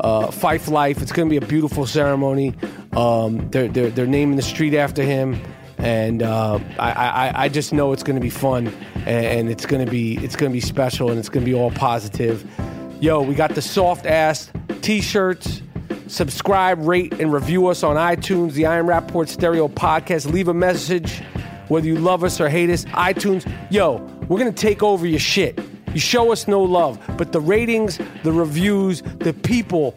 uh, 0.00 0.30
Fife 0.30 0.68
Life. 0.68 1.00
It's 1.00 1.12
gonna 1.12 1.30
be 1.30 1.38
a 1.38 1.46
beautiful 1.46 1.86
ceremony. 1.86 2.54
Um, 2.92 3.48
they're, 3.50 3.68
they're 3.68 3.90
they're 3.90 4.06
naming 4.06 4.36
the 4.36 4.42
street 4.42 4.74
after 4.74 5.02
him 5.02 5.40
and 5.78 6.22
uh, 6.22 6.58
I, 6.78 6.90
I, 6.92 7.32
I 7.44 7.48
just 7.48 7.72
know 7.72 7.92
it's 7.92 8.02
going 8.02 8.16
to 8.16 8.22
be 8.22 8.30
fun, 8.30 8.68
and, 9.06 9.48
it's 9.48 9.64
going 9.64 9.84
to 9.84 9.90
be 9.90 10.16
it's 10.18 10.36
going 10.36 10.50
to 10.50 10.54
be 10.54 10.60
special, 10.60 11.10
and 11.10 11.18
it's 11.18 11.28
going 11.28 11.44
to 11.44 11.50
be 11.50 11.56
all 11.56 11.70
positive. 11.70 12.44
Yo, 13.00 13.22
we 13.22 13.34
got 13.34 13.54
the 13.54 13.62
soft 13.62 14.06
ass 14.06 14.50
t-shirts. 14.82 15.62
Subscribe, 16.08 16.80
rate, 16.86 17.12
and 17.20 17.32
review 17.32 17.66
us 17.66 17.82
on 17.82 17.96
iTunes, 17.96 18.52
the 18.52 18.66
I 18.66 18.78
Am 18.78 18.86
Rapaport 18.86 19.28
Stereo 19.28 19.68
Podcast. 19.68 20.32
Leave 20.32 20.48
a 20.48 20.54
message, 20.54 21.20
whether 21.68 21.86
you 21.86 21.96
love 21.96 22.24
us 22.24 22.40
or 22.40 22.48
hate 22.48 22.70
us. 22.70 22.84
iTunes, 22.86 23.50
yo, 23.70 23.96
we're 24.26 24.38
gonna 24.38 24.52
take 24.52 24.82
over 24.82 25.06
your 25.06 25.20
shit. 25.20 25.60
You 25.94 26.00
show 26.00 26.32
us 26.32 26.48
no 26.48 26.62
love, 26.62 26.98
but 27.16 27.32
the 27.32 27.40
ratings, 27.40 27.98
the 28.22 28.32
reviews, 28.32 29.02
the 29.02 29.32
people. 29.32 29.94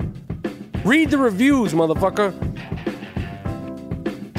Read 0.84 1.12
the 1.12 1.18
reviews, 1.18 1.74
motherfucker. 1.74 2.51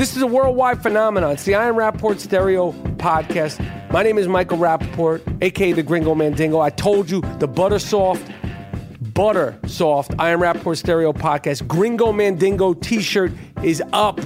This 0.03 0.17
is 0.17 0.23
a 0.23 0.27
worldwide 0.27 0.83
phenomenon. 0.83 1.31
It's 1.31 1.45
the 1.45 1.55
I 1.55 1.69
Am 1.69 1.77
Rapaport 1.77 2.19
Stereo 2.19 2.73
Podcast. 2.97 3.61
My 3.93 4.03
name 4.03 4.19
is 4.19 4.27
Michael 4.27 4.59
Rapaport, 4.59 5.23
aka 5.41 5.71
the 5.71 5.85
Gringo 5.85 6.13
Mandingo. 6.13 6.59
I 6.59 6.71
told 6.71 7.09
you 7.09 7.21
the 7.39 7.47
butter 7.47 7.79
soft, 7.79 8.29
butter 9.15 9.57
soft 9.69 10.13
I 10.19 10.31
Am 10.31 10.41
Rapaport 10.41 10.79
Stereo 10.79 11.13
Podcast 11.13 11.69
Gringo 11.69 12.11
Mandingo 12.11 12.75
t-shirt 12.75 13.31
is 13.63 13.81
up 13.93 14.19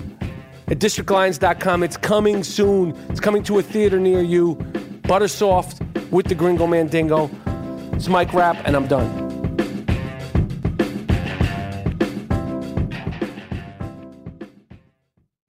at 0.69 0.79
districtlines.com. 0.79 1.83
It's 1.83 1.99
coming 1.99 2.43
soon. 2.43 2.97
It's 3.11 3.21
coming 3.21 3.43
to 3.43 3.59
a 3.59 3.63
theater 3.63 4.01
near 4.01 4.23
you. 4.23 4.55
Butter 5.07 5.29
soft 5.29 5.83
with 6.11 6.29
the 6.29 6.35
Gringo 6.35 6.67
Mandingo. 6.67 7.29
It's 7.93 8.09
Mike 8.09 8.33
Rapp, 8.33 8.57
and 8.65 8.77
I'm 8.77 8.87
done. 8.87 9.26